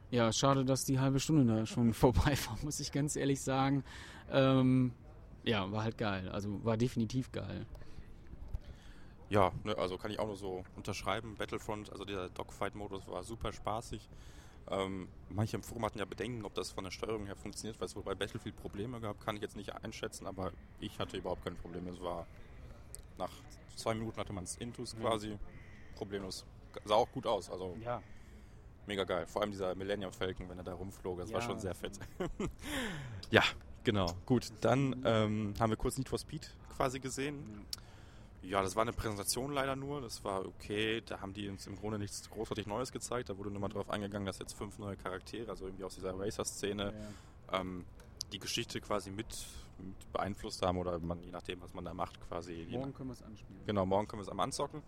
ja, 0.10 0.32
schade, 0.32 0.64
dass 0.64 0.86
die 0.86 1.00
halbe 1.00 1.20
Stunde 1.20 1.46
da 1.46 1.66
schon 1.66 1.94
vorbei 1.94 2.38
war, 2.48 2.58
muss 2.64 2.80
ich 2.80 2.92
ganz 2.92 3.16
ehrlich 3.16 3.42
sagen. 3.42 3.84
Ähm, 4.32 4.94
ja, 5.44 5.70
war 5.72 5.84
halt 5.84 5.98
geil. 5.98 6.30
Also 6.30 6.64
war 6.64 6.78
definitiv 6.78 7.32
geil. 7.32 7.66
Ja, 9.30 9.52
ne, 9.64 9.78
also 9.78 9.98
kann 9.98 10.12
ich 10.12 10.20
auch 10.20 10.28
nur 10.28 10.38
so 10.38 10.64
unterschreiben. 10.78 11.36
Battlefront, 11.38 11.92
also 11.92 12.06
der 12.06 12.30
Dogfight-Modus 12.30 13.08
war 13.08 13.24
super 13.24 13.52
spaßig. 13.52 14.10
Ähm, 14.70 15.10
manche 15.30 15.58
im 15.58 15.64
Forum 15.64 15.84
hatten 15.86 16.00
ja 16.00 16.06
Bedenken, 16.06 16.46
ob 16.46 16.54
das 16.54 16.72
von 16.72 16.86
der 16.86 16.92
Steuerung 16.92 17.26
her 17.26 17.36
funktioniert, 17.36 17.82
weil 17.82 17.88
es 17.88 17.96
wohl 17.98 18.04
bei 18.04 18.16
Battlefield 18.16 18.56
Probleme 18.56 19.02
gab, 19.02 19.20
kann 19.20 19.36
ich 19.36 19.42
jetzt 19.42 19.58
nicht 19.58 19.76
einschätzen, 19.84 20.26
aber 20.26 20.54
ich 20.80 21.00
hatte 21.00 21.18
überhaupt 21.18 21.44
kein 21.44 21.58
Problem. 21.58 21.86
Es 21.88 22.00
war 22.02 22.28
nach 23.18 23.32
zwei 23.76 23.94
Minuten 23.94 24.18
hatte 24.18 24.34
man 24.34 24.44
es 24.44 24.56
Intus 24.58 24.96
quasi 24.96 25.38
problemlos. 25.96 26.46
Sah 26.86 26.96
auch 26.96 27.12
gut 27.12 27.26
aus, 27.28 27.50
also 27.50 27.78
Ja. 27.82 28.02
mega 28.88 29.04
geil. 29.04 29.26
Vor 29.28 29.42
allem 29.42 29.52
dieser 29.52 29.76
Millennium 29.76 30.12
Falcon, 30.12 30.50
wenn 30.50 30.58
er 30.58 30.64
da 30.64 30.74
rumflog, 30.74 31.20
das 31.20 31.32
war 31.32 31.42
Ja. 31.42 31.46
schon 31.48 31.60
sehr 31.60 31.76
fett. 31.76 32.00
ja, 33.32 33.44
genau. 33.84 34.08
Gut, 34.26 34.52
dann 34.62 35.02
ähm, 35.06 35.54
haben 35.60 35.70
wir 35.70 35.78
kurz 35.78 35.98
Need 35.98 36.10
for 36.10 36.20
Speed 36.20 36.50
quasi 36.76 37.00
gesehen. 37.00 37.66
Ja, 38.42 38.62
das 38.62 38.76
war 38.76 38.82
eine 38.82 38.92
Präsentation 38.92 39.54
leider 39.54 39.76
nur. 39.78 40.02
Das 40.02 40.24
war 40.26 40.46
okay. 40.46 41.02
Da 41.06 41.22
haben 41.22 41.34
die 41.34 41.48
uns 41.48 41.66
im 41.66 41.78
Grunde 41.78 41.98
nichts 41.98 42.30
großartig 42.30 42.66
Neues 42.68 42.92
gezeigt. 42.92 43.30
Da 43.30 43.38
wurde 43.38 43.50
nur 43.50 43.62
mal 43.62 43.70
drauf 43.70 43.90
eingegangen, 43.90 44.26
dass 44.26 44.40
jetzt 44.40 44.54
fünf 44.58 44.80
neue 44.80 44.98
Charaktere, 44.98 45.50
also 45.50 45.66
irgendwie 45.66 45.86
aus 45.86 45.96
dieser 45.96 46.20
Racer-Szene, 46.20 46.94
ähm, 47.54 47.86
die 48.34 48.40
Geschichte 48.40 48.82
quasi 48.82 49.12
mit 49.12 49.28
beeinflusst 50.12 50.62
haben 50.62 50.78
oder 50.78 51.00
man, 51.00 51.22
je 51.24 51.32
nachdem, 51.32 51.62
was 51.62 51.74
man 51.74 51.86
da 51.86 51.94
macht, 51.94 52.20
quasi. 52.28 52.68
Morgen 52.72 52.94
können 52.94 53.10
wir 53.10 53.14
es 53.14 53.24
anspielen. 53.24 53.62
Genau, 53.66 53.86
morgen 53.86 54.08
können 54.08 54.20
wir 54.20 54.24
es 54.24 54.30
am 54.30 54.40
anzocken. 54.40 54.82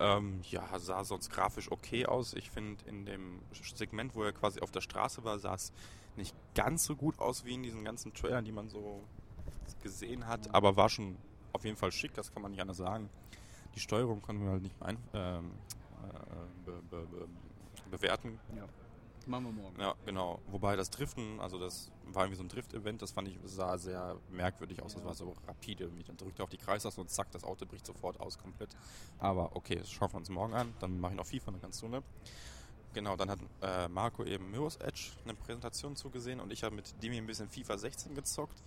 Ähm, 0.00 0.40
ja, 0.50 0.78
sah 0.78 1.04
sonst 1.04 1.30
grafisch 1.30 1.70
okay 1.70 2.06
aus. 2.06 2.34
Ich 2.34 2.50
finde, 2.50 2.84
in 2.86 3.06
dem 3.06 3.40
Segment, 3.52 4.14
wo 4.14 4.24
er 4.24 4.32
quasi 4.32 4.60
auf 4.60 4.70
der 4.70 4.80
Straße 4.80 5.22
war, 5.24 5.38
sah 5.38 5.54
es 5.54 5.72
nicht 6.16 6.34
ganz 6.54 6.84
so 6.84 6.96
gut 6.96 7.18
aus 7.18 7.44
wie 7.44 7.54
in 7.54 7.62
diesen 7.62 7.84
ganzen 7.84 8.12
Trailern, 8.12 8.44
die 8.44 8.52
man 8.52 8.68
so 8.68 9.02
gesehen 9.82 10.26
hat, 10.26 10.54
aber 10.54 10.76
war 10.76 10.88
schon 10.88 11.16
auf 11.52 11.64
jeden 11.64 11.76
Fall 11.76 11.92
schick, 11.92 12.12
das 12.14 12.32
kann 12.32 12.42
man 12.42 12.50
nicht 12.50 12.60
anders 12.60 12.76
sagen. 12.76 13.08
Die 13.74 13.80
Steuerung 13.80 14.20
konnten 14.22 14.44
wir 14.44 14.52
halt 14.52 14.62
nicht 14.62 14.78
beein- 14.78 14.98
ähm, 15.14 15.50
äh, 16.02 16.64
be 16.64 16.82
be 16.90 17.06
be 17.06 17.28
bewerten. 17.90 18.40
Ja. 18.56 18.64
Machen 19.26 19.44
wir 19.44 19.52
morgen. 19.52 19.80
Ja, 19.80 19.94
genau. 20.04 20.40
Wobei 20.48 20.76
das 20.76 20.90
Driften, 20.90 21.40
also 21.40 21.58
das 21.58 21.90
war 22.12 22.24
irgendwie 22.24 22.36
so 22.36 22.44
ein 22.44 22.48
Drift-Event, 22.48 23.00
das 23.00 23.12
fand 23.12 23.28
ich, 23.28 23.38
sah 23.44 23.78
sehr 23.78 24.16
merkwürdig 24.30 24.82
aus. 24.82 24.94
Das 24.94 25.04
war 25.04 25.14
so 25.14 25.34
rapide 25.46 25.84
irgendwie. 25.84 26.04
Dann 26.04 26.16
drückt 26.16 26.38
er 26.38 26.44
auf 26.44 26.50
die 26.50 26.58
Kreistaste 26.58 27.00
und 27.00 27.10
zack, 27.10 27.30
das 27.30 27.44
Auto 27.44 27.64
bricht 27.64 27.86
sofort 27.86 28.20
aus 28.20 28.38
komplett. 28.38 28.70
Aber 29.18 29.56
okay, 29.56 29.76
das 29.76 29.90
schauen 29.90 30.12
wir 30.12 30.18
uns 30.18 30.28
morgen 30.28 30.54
an. 30.54 30.74
Dann 30.80 31.00
mache 31.00 31.12
ich 31.12 31.18
noch 31.18 31.26
FIFA 31.26 31.52
eine 31.52 31.58
ganze 31.58 31.78
Stunde. 31.78 32.02
Genau, 32.92 33.16
dann 33.16 33.30
hat 33.30 33.40
äh, 33.60 33.88
Marco 33.88 34.24
eben 34.24 34.50
Mirror's 34.52 34.76
Edge 34.76 35.10
eine 35.24 35.34
Präsentation 35.34 35.96
zugesehen 35.96 36.38
und 36.38 36.52
ich 36.52 36.62
habe 36.62 36.76
mit 36.76 36.94
Demi 37.02 37.16
ein 37.18 37.26
bisschen 37.26 37.48
FIFA 37.48 37.76
16 37.76 38.14
gezockt. 38.14 38.62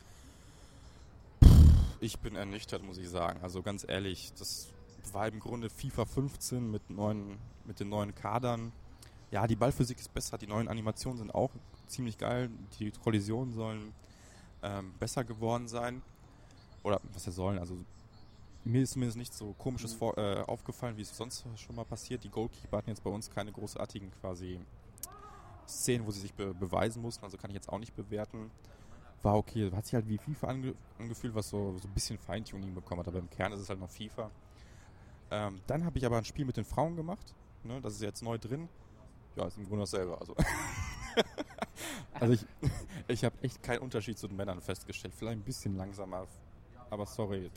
Ich 2.01 2.19
bin 2.19 2.35
ernüchtert, 2.35 2.83
muss 2.83 2.97
ich 2.97 3.09
sagen. 3.09 3.39
Also 3.41 3.61
ganz 3.61 3.85
ehrlich, 3.87 4.33
das 4.37 4.67
war 5.13 5.27
im 5.29 5.39
Grunde 5.39 5.69
FIFA 5.69 6.05
15 6.05 6.69
mit, 6.69 6.89
neuen, 6.89 7.37
mit 7.65 7.79
den 7.79 7.87
neuen 7.87 8.13
Kadern. 8.13 8.73
Ja, 9.31 9.45
die 9.45 9.55
Ballphysik 9.55 9.99
ist 9.99 10.13
besser, 10.13 10.37
die 10.37 10.47
neuen 10.47 10.67
Animationen 10.67 11.17
sind 11.17 11.35
auch 11.35 11.51
ziemlich 11.87 12.17
geil. 12.17 12.49
Die 12.79 12.91
Kollisionen 12.91 13.53
sollen 13.53 13.93
ähm, 14.63 14.93
besser 14.99 15.23
geworden 15.23 15.67
sein. 15.67 16.01
Oder 16.83 17.01
was 17.13 17.25
sie 17.25 17.31
sollen, 17.31 17.59
also 17.59 17.77
mir 18.63 18.83
ist 18.83 18.91
zumindest 18.91 19.17
nichts 19.17 19.37
so 19.37 19.53
komisches 19.57 19.93
Mhm. 19.93 19.97
vor, 19.97 20.17
äh, 20.17 20.41
aufgefallen, 20.41 20.95
wie 20.97 21.01
es 21.01 21.15
sonst 21.15 21.45
schon 21.57 21.75
mal 21.75 21.85
passiert. 21.85 22.23
Die 22.23 22.29
Goalkeeper 22.29 22.77
hatten 22.77 22.89
jetzt 22.89 23.03
bei 23.03 23.09
uns 23.09 23.29
keine 23.29 23.51
großartigen 23.51 24.11
quasi 24.21 24.59
Szenen, 25.67 26.05
wo 26.05 26.11
sie 26.11 26.21
sich 26.21 26.33
be 26.33 26.53
beweisen 26.53 27.01
mussten, 27.01 27.25
also 27.25 27.37
kann 27.37 27.49
ich 27.49 27.55
jetzt 27.55 27.67
auch 27.69 27.79
nicht 27.79 27.95
bewerten. 27.95 28.49
War 29.23 29.35
okay, 29.35 29.69
hat 29.71 29.85
sich 29.85 29.95
halt 29.95 30.07
wie 30.07 30.17
FIFA 30.17 30.47
ange 30.47 30.75
angefühlt, 30.99 31.35
was 31.35 31.49
so, 31.49 31.77
so 31.77 31.87
ein 31.87 31.93
bisschen 31.93 32.17
Feintuning 32.17 32.73
bekommen 32.73 32.99
hat, 33.01 33.07
aber 33.09 33.19
im 33.19 33.29
Kern 33.29 33.51
ist 33.51 33.59
es 33.59 33.69
halt 33.69 33.79
noch 33.79 33.89
FIFA. 33.89 34.31
Ähm, 35.31 35.59
dann 35.67 35.83
habe 35.83 35.97
ich 35.97 36.05
aber 36.05 36.17
ein 36.17 36.25
Spiel 36.25 36.45
mit 36.45 36.55
den 36.55 36.63
Frauen 36.63 36.95
gemacht, 36.95 37.33
ne, 37.63 37.81
das 37.81 37.95
ist 37.95 38.01
jetzt 38.01 38.21
neu 38.23 38.37
drin. 38.37 38.69
Ja, 39.37 39.45
ist 39.45 39.57
im 39.57 39.67
Grunde 39.67 39.83
dasselbe. 39.83 40.19
Also, 40.19 40.35
also 42.13 42.33
ich, 42.33 42.45
ich 43.07 43.23
habe 43.23 43.35
echt 43.43 43.61
keinen 43.61 43.79
Unterschied 43.79 44.17
zu 44.17 44.27
den 44.27 44.35
Männern 44.35 44.61
festgestellt. 44.61 45.13
Vielleicht 45.15 45.37
ein 45.37 45.43
bisschen 45.43 45.75
langsamer, 45.77 46.27
aber 46.89 47.05
sorry. 47.05 47.51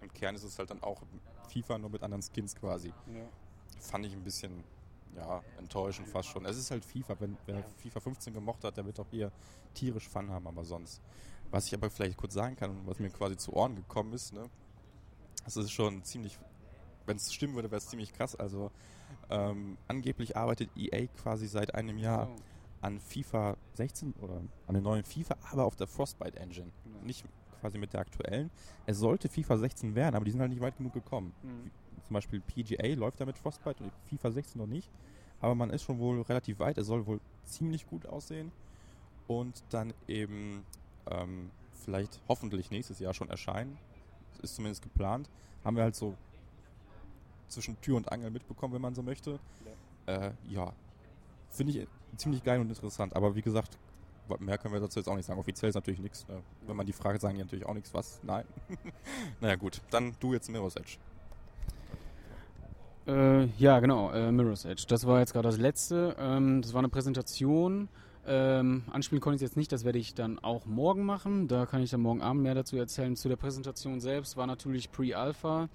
Im 0.00 0.12
Kern 0.12 0.34
ist 0.34 0.42
es 0.42 0.58
halt 0.58 0.70
dann 0.70 0.82
auch 0.82 1.00
FIFA 1.48 1.78
nur 1.78 1.90
mit 1.90 2.02
anderen 2.02 2.22
Skins 2.22 2.54
quasi. 2.56 2.88
Ja. 2.88 3.22
Fand 3.78 4.04
ich 4.06 4.12
ein 4.12 4.24
bisschen 4.24 4.64
ja, 5.16 5.40
enttäuschend 5.58 6.08
fast 6.08 6.28
schon. 6.28 6.44
Es 6.46 6.58
ist 6.58 6.70
halt 6.70 6.84
FIFA. 6.84 7.16
Wenn 7.20 7.36
wer 7.46 7.62
FIFA 7.78 8.00
15 8.00 8.34
gemocht 8.34 8.64
hat, 8.64 8.76
der 8.76 8.84
wird 8.84 8.98
auch 8.98 9.06
hier 9.10 9.30
tierisch 9.72 10.08
Fun 10.08 10.30
haben, 10.30 10.46
aber 10.46 10.64
sonst. 10.64 11.00
Was 11.50 11.66
ich 11.66 11.74
aber 11.74 11.90
vielleicht 11.90 12.16
kurz 12.16 12.34
sagen 12.34 12.56
kann, 12.56 12.76
was 12.86 12.98
mir 12.98 13.10
quasi 13.10 13.36
zu 13.36 13.52
Ohren 13.52 13.76
gekommen 13.76 14.12
ist, 14.12 14.32
ne, 14.32 14.50
das 15.44 15.56
ist 15.56 15.70
schon 15.70 16.02
ziemlich, 16.02 16.38
wenn 17.06 17.16
es 17.16 17.32
stimmen 17.32 17.54
würde, 17.54 17.70
wäre 17.70 17.78
es 17.78 17.88
ziemlich 17.88 18.12
krass. 18.12 18.34
Also 18.36 18.70
ähm, 19.30 19.76
angeblich 19.88 20.36
arbeitet 20.36 20.70
EA 20.76 21.06
quasi 21.06 21.46
seit 21.46 21.74
einem 21.74 21.98
Jahr 21.98 22.26
So. 22.26 22.34
an 22.82 23.00
FIFA 23.00 23.56
16 23.74 24.14
oder 24.20 24.36
an 24.66 24.74
der 24.74 24.82
neuen 24.82 25.04
FIFA, 25.04 25.36
aber 25.50 25.64
auf 25.64 25.76
der 25.76 25.86
Frostbite 25.86 26.38
Engine. 26.38 26.70
Ja. 26.84 27.06
Nicht 27.06 27.24
quasi 27.60 27.78
mit 27.78 27.92
der 27.92 28.00
aktuellen. 28.00 28.50
Es 28.86 28.98
sollte 28.98 29.28
FIFA 29.28 29.56
16 29.58 29.94
werden, 29.94 30.16
aber 30.16 30.24
die 30.24 30.30
sind 30.30 30.40
halt 30.40 30.50
nicht 30.50 30.60
weit 30.60 30.76
genug 30.76 30.92
gekommen. 30.92 31.32
Mhm. 31.42 31.70
Zum 32.06 32.14
Beispiel 32.14 32.40
PGA 32.40 32.94
läuft 32.94 33.20
da 33.20 33.24
mit 33.24 33.38
Frostbite 33.38 33.82
und 33.82 33.92
FIFA 34.10 34.30
16 34.32 34.60
noch 34.60 34.66
nicht. 34.66 34.90
Aber 35.40 35.54
man 35.54 35.70
ist 35.70 35.82
schon 35.82 35.98
wohl 35.98 36.20
relativ 36.22 36.58
weit. 36.58 36.78
Es 36.78 36.86
soll 36.86 37.06
wohl 37.06 37.20
ziemlich 37.44 37.86
gut 37.86 38.06
aussehen. 38.06 38.52
Und 39.26 39.64
dann 39.70 39.94
eben 40.06 40.64
ähm, 41.10 41.50
vielleicht 41.72 42.20
hoffentlich 42.28 42.70
nächstes 42.70 42.98
Jahr 42.98 43.14
schon 43.14 43.30
erscheinen. 43.30 43.78
Ist 44.42 44.56
zumindest 44.56 44.82
geplant. 44.82 45.30
Haben 45.64 45.76
wir 45.76 45.84
halt 45.84 45.94
so 45.96 46.14
zwischen 47.48 47.80
Tür 47.80 47.96
und 47.96 48.10
Angel 48.10 48.30
mitbekommen, 48.30 48.74
wenn 48.74 48.82
man 48.82 48.94
so 48.94 49.02
möchte. 49.02 49.38
Ja, 50.06 50.14
äh, 50.14 50.30
ja. 50.48 50.72
finde 51.50 51.72
ich 51.72 51.88
ziemlich 52.16 52.42
geil 52.42 52.60
und 52.60 52.68
interessant. 52.68 53.14
Aber 53.16 53.34
wie 53.34 53.42
gesagt, 53.42 53.78
mehr 54.38 54.58
können 54.58 54.74
wir 54.74 54.80
dazu 54.80 54.98
jetzt 54.98 55.08
auch 55.08 55.16
nicht 55.16 55.26
sagen. 55.26 55.38
Offiziell 55.38 55.68
ist 55.68 55.74
natürlich 55.74 56.00
nichts. 56.00 56.24
Äh, 56.28 56.40
wenn 56.66 56.76
man 56.76 56.86
die 56.86 56.92
Frage 56.92 57.18
sagen 57.18 57.34
die 57.34 57.42
natürlich 57.42 57.66
auch 57.66 57.74
nichts. 57.74 57.92
Was? 57.94 58.20
Nein. 58.22 58.44
naja 59.40 59.56
gut, 59.56 59.80
dann 59.90 60.14
du 60.20 60.32
jetzt 60.32 60.50
Mirror's 60.50 60.76
Edge. 60.76 60.96
Äh, 63.06 63.46
ja, 63.58 63.80
genau, 63.80 64.10
äh, 64.12 64.32
Mirror's 64.32 64.64
Edge. 64.64 64.84
Das 64.88 65.06
war 65.06 65.20
jetzt 65.20 65.32
gerade 65.32 65.48
das 65.48 65.58
letzte. 65.58 66.16
Ähm, 66.18 66.62
das 66.62 66.72
war 66.72 66.78
eine 66.78 66.88
Präsentation. 66.88 67.88
Ähm, 68.26 68.84
anspielen 68.90 69.20
konnte 69.20 69.36
ich 69.36 69.42
jetzt 69.42 69.56
nicht, 69.58 69.70
das 69.70 69.84
werde 69.84 69.98
ich 69.98 70.14
dann 70.14 70.38
auch 70.38 70.64
morgen 70.64 71.04
machen. 71.04 71.46
Da 71.46 71.66
kann 71.66 71.82
ich 71.82 71.90
dann 71.90 72.00
morgen 72.00 72.22
Abend 72.22 72.42
mehr 72.42 72.54
dazu 72.54 72.76
erzählen. 72.76 73.16
Zu 73.16 73.28
der 73.28 73.36
Präsentation 73.36 74.00
selbst 74.00 74.36
war 74.38 74.46
natürlich 74.46 74.90
Pre-Alpha. 74.90 75.68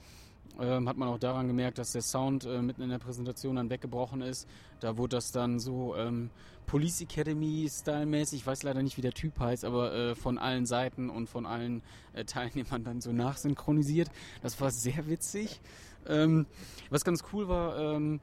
Ähm, 0.59 0.89
hat 0.89 0.97
man 0.97 1.07
auch 1.07 1.19
daran 1.19 1.47
gemerkt, 1.47 1.77
dass 1.77 1.91
der 1.91 2.01
Sound 2.01 2.45
äh, 2.45 2.61
mitten 2.61 2.81
in 2.81 2.89
der 2.89 2.99
Präsentation 2.99 3.55
dann 3.55 3.69
weggebrochen 3.69 4.21
ist. 4.21 4.47
Da 4.79 4.97
wurde 4.97 5.17
das 5.17 5.31
dann 5.31 5.59
so 5.59 5.95
ähm, 5.95 6.29
Police 6.65 7.01
Academy-Style-mäßig, 7.01 8.41
ich 8.41 8.47
weiß 8.47 8.63
leider 8.63 8.83
nicht, 8.83 8.97
wie 8.97 9.01
der 9.01 9.13
Typ 9.13 9.39
heißt, 9.39 9.65
aber 9.65 9.93
äh, 9.93 10.15
von 10.15 10.37
allen 10.37 10.65
Seiten 10.65 11.09
und 11.09 11.27
von 11.27 11.45
allen 11.45 11.81
äh, 12.13 12.25
Teilnehmern 12.25 12.83
dann 12.83 13.01
so 13.01 13.11
nachsynchronisiert. 13.11 14.09
Das 14.41 14.59
war 14.61 14.69
sehr 14.69 15.07
witzig. 15.07 15.61
Ähm, 16.07 16.45
was 16.89 17.03
ganz 17.03 17.23
cool 17.33 17.47
war, 17.47 17.77
ähm, 17.77 18.19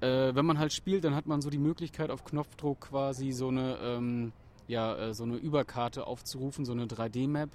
äh, 0.00 0.34
wenn 0.34 0.46
man 0.46 0.58
halt 0.58 0.72
spielt, 0.72 1.04
dann 1.04 1.14
hat 1.14 1.26
man 1.26 1.40
so 1.40 1.50
die 1.50 1.58
Möglichkeit 1.58 2.10
auf 2.10 2.24
Knopfdruck 2.24 2.80
quasi 2.80 3.32
so 3.32 3.48
eine, 3.48 3.76
ähm, 3.82 4.32
ja, 4.68 4.96
äh, 4.96 5.14
so 5.14 5.24
eine 5.24 5.36
Überkarte 5.36 6.06
aufzurufen, 6.06 6.64
so 6.64 6.72
eine 6.72 6.86
3D-Map 6.86 7.50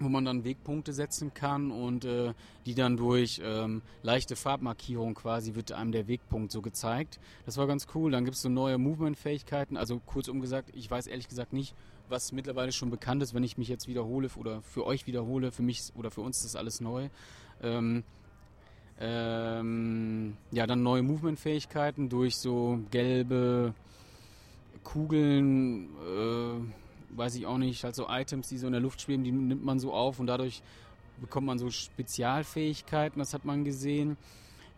wo 0.00 0.08
man 0.08 0.24
dann 0.24 0.44
Wegpunkte 0.44 0.92
setzen 0.92 1.34
kann 1.34 1.70
und 1.70 2.04
äh, 2.04 2.34
die 2.66 2.74
dann 2.74 2.96
durch 2.96 3.40
ähm, 3.44 3.82
leichte 4.02 4.36
Farbmarkierung 4.36 5.14
quasi 5.14 5.54
wird 5.54 5.72
einem 5.72 5.92
der 5.92 6.08
Wegpunkt 6.08 6.50
so 6.50 6.62
gezeigt. 6.62 7.20
Das 7.46 7.56
war 7.56 7.66
ganz 7.66 7.86
cool. 7.94 8.10
Dann 8.10 8.24
gibt 8.24 8.36
es 8.36 8.42
so 8.42 8.48
neue 8.48 8.78
Movement-Fähigkeiten. 8.78 9.76
Also 9.76 10.00
kurzum 10.04 10.40
gesagt, 10.40 10.70
ich 10.74 10.90
weiß 10.90 11.06
ehrlich 11.06 11.28
gesagt 11.28 11.52
nicht, 11.52 11.74
was 12.08 12.32
mittlerweile 12.32 12.72
schon 12.72 12.90
bekannt 12.90 13.22
ist, 13.22 13.34
wenn 13.34 13.44
ich 13.44 13.56
mich 13.56 13.68
jetzt 13.68 13.88
wiederhole 13.88 14.28
oder 14.36 14.62
für 14.62 14.84
euch 14.84 15.06
wiederhole. 15.06 15.52
Für 15.52 15.62
mich 15.62 15.82
oder 15.94 16.10
für 16.10 16.22
uns 16.22 16.38
ist 16.38 16.46
das 16.46 16.56
alles 16.56 16.80
neu. 16.80 17.08
Ähm, 17.62 18.02
ähm, 19.00 20.36
ja, 20.50 20.66
dann 20.66 20.82
neue 20.82 21.02
Movement-Fähigkeiten 21.02 22.08
durch 22.08 22.36
so 22.36 22.80
gelbe 22.90 23.74
Kugeln. 24.82 25.88
Äh, 26.04 26.83
weiß 27.16 27.34
ich 27.36 27.46
auch 27.46 27.58
nicht, 27.58 27.84
halt 27.84 27.94
so 27.94 28.08
Items, 28.08 28.48
die 28.48 28.58
so 28.58 28.66
in 28.66 28.72
der 28.72 28.82
Luft 28.82 29.00
schweben, 29.00 29.24
die 29.24 29.32
nimmt 29.32 29.64
man 29.64 29.78
so 29.78 29.92
auf 29.92 30.18
und 30.18 30.26
dadurch 30.26 30.62
bekommt 31.20 31.46
man 31.46 31.58
so 31.58 31.70
Spezialfähigkeiten, 31.70 33.18
das 33.18 33.34
hat 33.34 33.44
man 33.44 33.64
gesehen. 33.64 34.16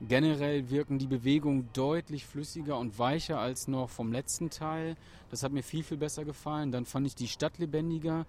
Generell 0.00 0.68
wirken 0.68 0.98
die 0.98 1.06
Bewegungen 1.06 1.70
deutlich 1.72 2.26
flüssiger 2.26 2.78
und 2.78 2.98
weicher 2.98 3.40
als 3.40 3.66
noch 3.66 3.88
vom 3.88 4.12
letzten 4.12 4.50
Teil. 4.50 4.94
Das 5.30 5.42
hat 5.42 5.52
mir 5.52 5.62
viel, 5.62 5.82
viel 5.82 5.96
besser 5.96 6.26
gefallen. 6.26 6.70
Dann 6.70 6.84
fand 6.84 7.06
ich 7.06 7.14
die 7.14 7.28
Stadt 7.28 7.56
lebendiger. 7.56 8.26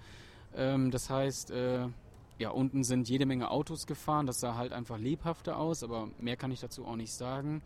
Ähm, 0.55 0.91
das 0.91 1.09
heißt, 1.09 1.51
äh, 1.51 1.89
ja, 2.39 2.51
unten 2.51 2.85
sind 2.85 3.09
jede 3.09 3.25
Menge 3.25 3.51
Autos 3.51 3.85
gefahren. 3.85 4.27
Das 4.27 4.39
sah 4.39 4.55
halt 4.55 4.71
einfach 4.71 4.97
lebhafter 4.97 5.57
aus, 5.57 5.83
aber 5.83 6.07
mehr 6.21 6.37
kann 6.37 6.51
ich 6.51 6.61
dazu 6.61 6.85
auch 6.85 6.95
nicht 6.95 7.11
sagen. 7.11 7.61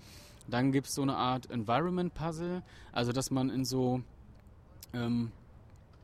Dann 0.47 0.71
gibt 0.71 0.87
es 0.87 0.95
so 0.95 1.03
eine 1.03 1.15
Art 1.15 1.51
Environment 1.51 2.11
Puzzle, 2.11 2.63
also 2.91 3.11
dass 3.11 3.29
man 3.29 3.51
in 3.51 3.65
so 3.65 4.01
ähm, 4.93 5.31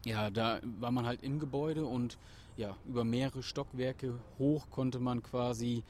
ja, 0.08 0.30
da 0.30 0.60
war 0.80 0.91
man 0.91 1.06
halt 1.06 1.22
im 1.22 1.39
Gebäude 1.39 1.86
und 1.86 2.17
ja, 2.56 2.76
über 2.88 3.04
mehrere 3.04 3.43
Stockwerke 3.43 4.13
hoch 4.39 4.70
konnte 4.70 5.00
man 5.00 5.22
quasi 5.22 5.84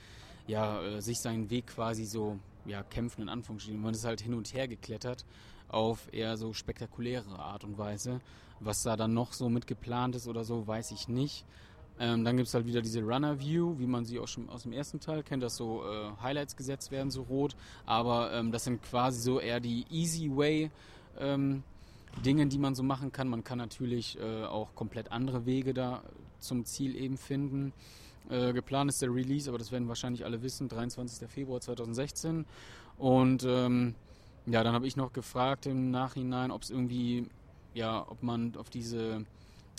ja, 0.47 0.81
äh, 0.81 1.01
sich 1.01 1.19
seinen 1.19 1.49
Weg 1.49 1.67
quasi 1.67 2.05
so 2.05 2.39
ja, 2.65 2.83
kämpfen 2.83 3.21
in 3.21 3.29
Anführungsstrichen. 3.29 3.81
Man 3.81 3.93
ist 3.93 4.05
halt 4.05 4.21
hin 4.21 4.33
und 4.33 4.53
her 4.53 4.67
geklettert 4.67 5.25
auf 5.69 6.11
eher 6.11 6.35
so 6.37 6.53
spektakuläre 6.53 7.37
Art 7.37 7.63
und 7.63 7.77
Weise. 7.77 8.19
Was 8.59 8.81
da 8.81 8.95
dann 8.95 9.13
noch 9.13 9.33
so 9.33 9.49
mit 9.49 9.67
geplant 9.67 10.15
ist 10.15 10.27
oder 10.27 10.43
so, 10.43 10.65
weiß 10.65 10.91
ich 10.91 11.07
nicht. 11.07 11.45
Ähm, 11.99 12.25
dann 12.25 12.37
gibt 12.37 12.47
es 12.47 12.53
halt 12.53 12.65
wieder 12.65 12.81
diese 12.81 13.01
Runner 13.01 13.39
View, 13.39 13.77
wie 13.77 13.85
man 13.85 14.05
sie 14.05 14.19
auch 14.19 14.27
schon 14.27 14.49
aus 14.49 14.63
dem 14.63 14.71
ersten 14.71 14.99
Teil 14.99 15.23
kennt, 15.23 15.43
dass 15.43 15.55
so 15.55 15.83
äh, 15.83 16.11
Highlights 16.21 16.55
gesetzt 16.55 16.91
werden, 16.91 17.11
so 17.11 17.23
rot. 17.23 17.55
Aber 17.85 18.33
ähm, 18.33 18.51
das 18.51 18.63
sind 18.63 18.81
quasi 18.81 19.21
so 19.21 19.39
eher 19.39 19.59
die 19.59 19.85
Easy 19.89 20.29
Way 20.35 20.71
ähm, 21.19 21.63
Dinge, 22.25 22.47
die 22.47 22.57
man 22.57 22.75
so 22.75 22.83
machen 22.83 23.11
kann. 23.11 23.27
Man 23.27 23.43
kann 23.43 23.57
natürlich 23.57 24.17
äh, 24.19 24.45
auch 24.45 24.73
komplett 24.75 25.11
andere 25.11 25.45
Wege 25.45 25.73
da 25.73 26.03
zum 26.39 26.65
Ziel 26.65 26.95
eben 26.95 27.17
finden. 27.17 27.73
Äh, 28.29 28.53
geplant 28.53 28.89
ist 28.89 29.01
der 29.01 29.13
Release, 29.13 29.49
aber 29.49 29.57
das 29.57 29.71
werden 29.71 29.87
wahrscheinlich 29.87 30.25
alle 30.25 30.41
wissen, 30.41 30.67
23. 30.67 31.29
Februar 31.29 31.61
2016. 31.61 32.45
Und 32.97 33.43
ähm, 33.43 33.95
ja, 34.45 34.63
dann 34.63 34.73
habe 34.73 34.87
ich 34.87 34.95
noch 34.95 35.13
gefragt 35.13 35.65
im 35.65 35.91
Nachhinein, 35.91 36.51
ob 36.51 36.63
es 36.63 36.69
irgendwie, 36.69 37.27
ja, 37.73 38.05
ob 38.07 38.23
man 38.23 38.55
auf 38.57 38.69
diese 38.69 39.25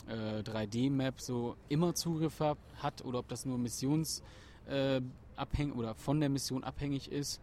äh, 0.07 0.41
3D-Map 0.41 1.21
so 1.21 1.57
immer 1.69 1.95
Zugriff 1.95 2.41
hat, 2.41 3.05
oder 3.05 3.19
ob 3.19 3.29
das 3.29 3.45
nur 3.45 3.59
missionsabhängig 3.59 5.75
äh, 5.75 5.79
oder 5.79 5.95
von 5.95 6.21
der 6.21 6.29
Mission 6.29 6.65
abhängig 6.65 7.11
ist. 7.11 7.41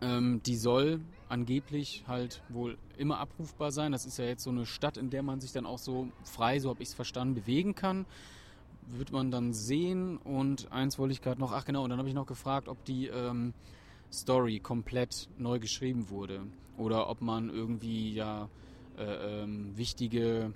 Ähm, 0.00 0.40
die 0.44 0.56
soll 0.56 1.00
angeblich 1.28 2.04
halt 2.06 2.42
wohl 2.48 2.78
immer 2.96 3.18
abrufbar 3.18 3.70
sein. 3.70 3.92
Das 3.92 4.06
ist 4.06 4.18
ja 4.18 4.24
jetzt 4.24 4.42
so 4.42 4.50
eine 4.50 4.66
Stadt, 4.66 4.96
in 4.96 5.10
der 5.10 5.22
man 5.22 5.40
sich 5.40 5.52
dann 5.52 5.66
auch 5.66 5.78
so 5.78 6.08
frei, 6.24 6.58
so 6.58 6.70
habe 6.70 6.82
ich 6.82 6.88
es 6.88 6.94
verstanden, 6.94 7.34
bewegen 7.34 7.74
kann. 7.74 8.06
Wird 8.86 9.12
man 9.12 9.30
dann 9.30 9.52
sehen. 9.52 10.16
Und 10.18 10.72
eins 10.72 10.98
wollte 10.98 11.12
ich 11.12 11.22
gerade 11.22 11.40
noch, 11.40 11.52
ach 11.52 11.64
genau, 11.64 11.84
und 11.84 11.90
dann 11.90 11.98
habe 11.98 12.08
ich 12.08 12.14
noch 12.14 12.26
gefragt, 12.26 12.68
ob 12.68 12.84
die 12.84 13.06
ähm, 13.06 13.52
Story 14.12 14.58
komplett 14.60 15.28
neu 15.38 15.58
geschrieben 15.58 16.08
wurde. 16.08 16.40
Oder 16.76 17.08
ob 17.08 17.20
man 17.20 17.50
irgendwie 17.50 18.12
ja 18.14 18.48
äh, 18.98 19.42
ähm, 19.42 19.76
wichtige 19.76 20.52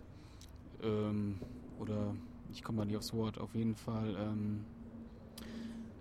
ähm, 0.82 1.38
oder 1.78 2.14
ich 2.52 2.62
komme 2.62 2.78
mal 2.78 2.84
nicht 2.84 2.96
aufs 2.96 3.12
Wort, 3.12 3.38
auf 3.38 3.54
jeden 3.54 3.74
Fall. 3.74 4.16
Ähm, 4.18 4.64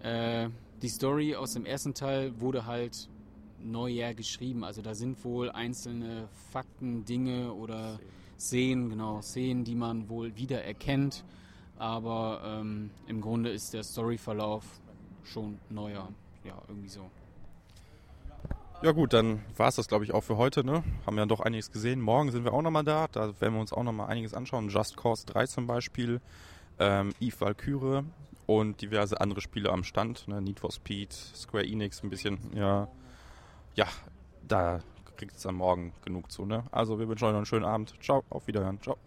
äh, 0.02 0.50
die 0.82 0.90
Story 0.90 1.36
aus 1.36 1.54
dem 1.54 1.66
ersten 1.66 1.94
Teil 1.94 2.40
wurde 2.40 2.66
halt 2.66 3.10
Neujahr 3.64 4.14
geschrieben. 4.14 4.64
Also 4.64 4.82
da 4.82 4.94
sind 4.94 5.24
wohl 5.24 5.50
einzelne 5.52 6.28
Fakten, 6.52 7.06
Dinge 7.06 7.54
oder 7.54 8.00
Szenen, 8.40 8.90
genau, 8.90 9.22
Szenen, 9.22 9.64
die 9.64 9.76
man 9.76 10.10
wohl 10.10 10.36
wiedererkennt. 10.36 11.24
Aber 11.78 12.42
ähm, 12.46 12.92
im 13.08 13.22
Grunde 13.22 13.50
ist 13.50 13.74
der 13.74 13.84
Storyverlauf 13.84 14.66
schon 15.24 15.58
neuer. 15.70 16.10
Ja, 16.44 16.62
irgendwie 16.68 16.90
so. 16.90 17.10
Ja 18.82 18.92
gut, 18.92 19.14
dann 19.14 19.42
war 19.56 19.70
es 19.70 19.76
das 19.76 19.88
glaube 19.88 20.04
ich 20.04 20.14
auch 20.14 20.24
für 20.24 20.38
heute. 20.38 20.66
Ne? 20.66 20.84
Haben 21.06 21.18
ja 21.18 21.26
doch 21.26 21.40
einiges 21.40 21.72
gesehen. 21.72 22.02
Morgen 22.02 22.32
sind 22.32 22.44
wir 22.44 22.54
auch 22.54 22.62
nochmal 22.62 22.84
da. 22.84 23.08
Da 23.12 23.40
werden 23.40 23.54
wir 23.54 23.62
uns 23.62 23.72
auch 23.72 23.84
nochmal 23.84 24.08
einiges 24.08 24.34
anschauen. 24.34 24.70
Just 24.70 24.98
Cause 24.98 25.26
3 25.26 25.48
zum 25.48 25.68
Beispiel, 25.68 26.20
ähm, 26.80 27.14
Eve 27.22 27.40
Valkyrie 27.40 28.04
und 28.46 28.82
diverse 28.82 29.22
andere 29.22 29.40
Spiele 29.40 29.72
am 29.72 29.86
Stand. 29.86 30.28
Ne? 30.28 30.42
Need 30.42 30.60
for 30.60 30.72
Speed, 30.72 31.14
Square 31.14 31.66
Enix 31.66 32.04
ein 32.04 32.10
bisschen, 32.10 32.40
ja 32.54 32.90
ja, 33.76 33.88
da 34.48 34.80
kriegt 35.18 35.36
es 35.36 35.46
am 35.46 35.56
Morgen 35.56 35.94
genug 36.04 36.32
zu. 36.32 36.46
Ne? 36.46 36.64
Also 36.72 37.00
wir 37.00 37.08
wünschen 37.08 37.26
euch 37.26 37.32
noch 37.32 37.38
einen 37.38 37.46
schönen 37.46 37.66
Abend. 37.66 37.94
Ciao, 38.02 38.24
auf 38.30 38.48
Wiederhören. 38.48 38.82
Ciao. 38.82 38.98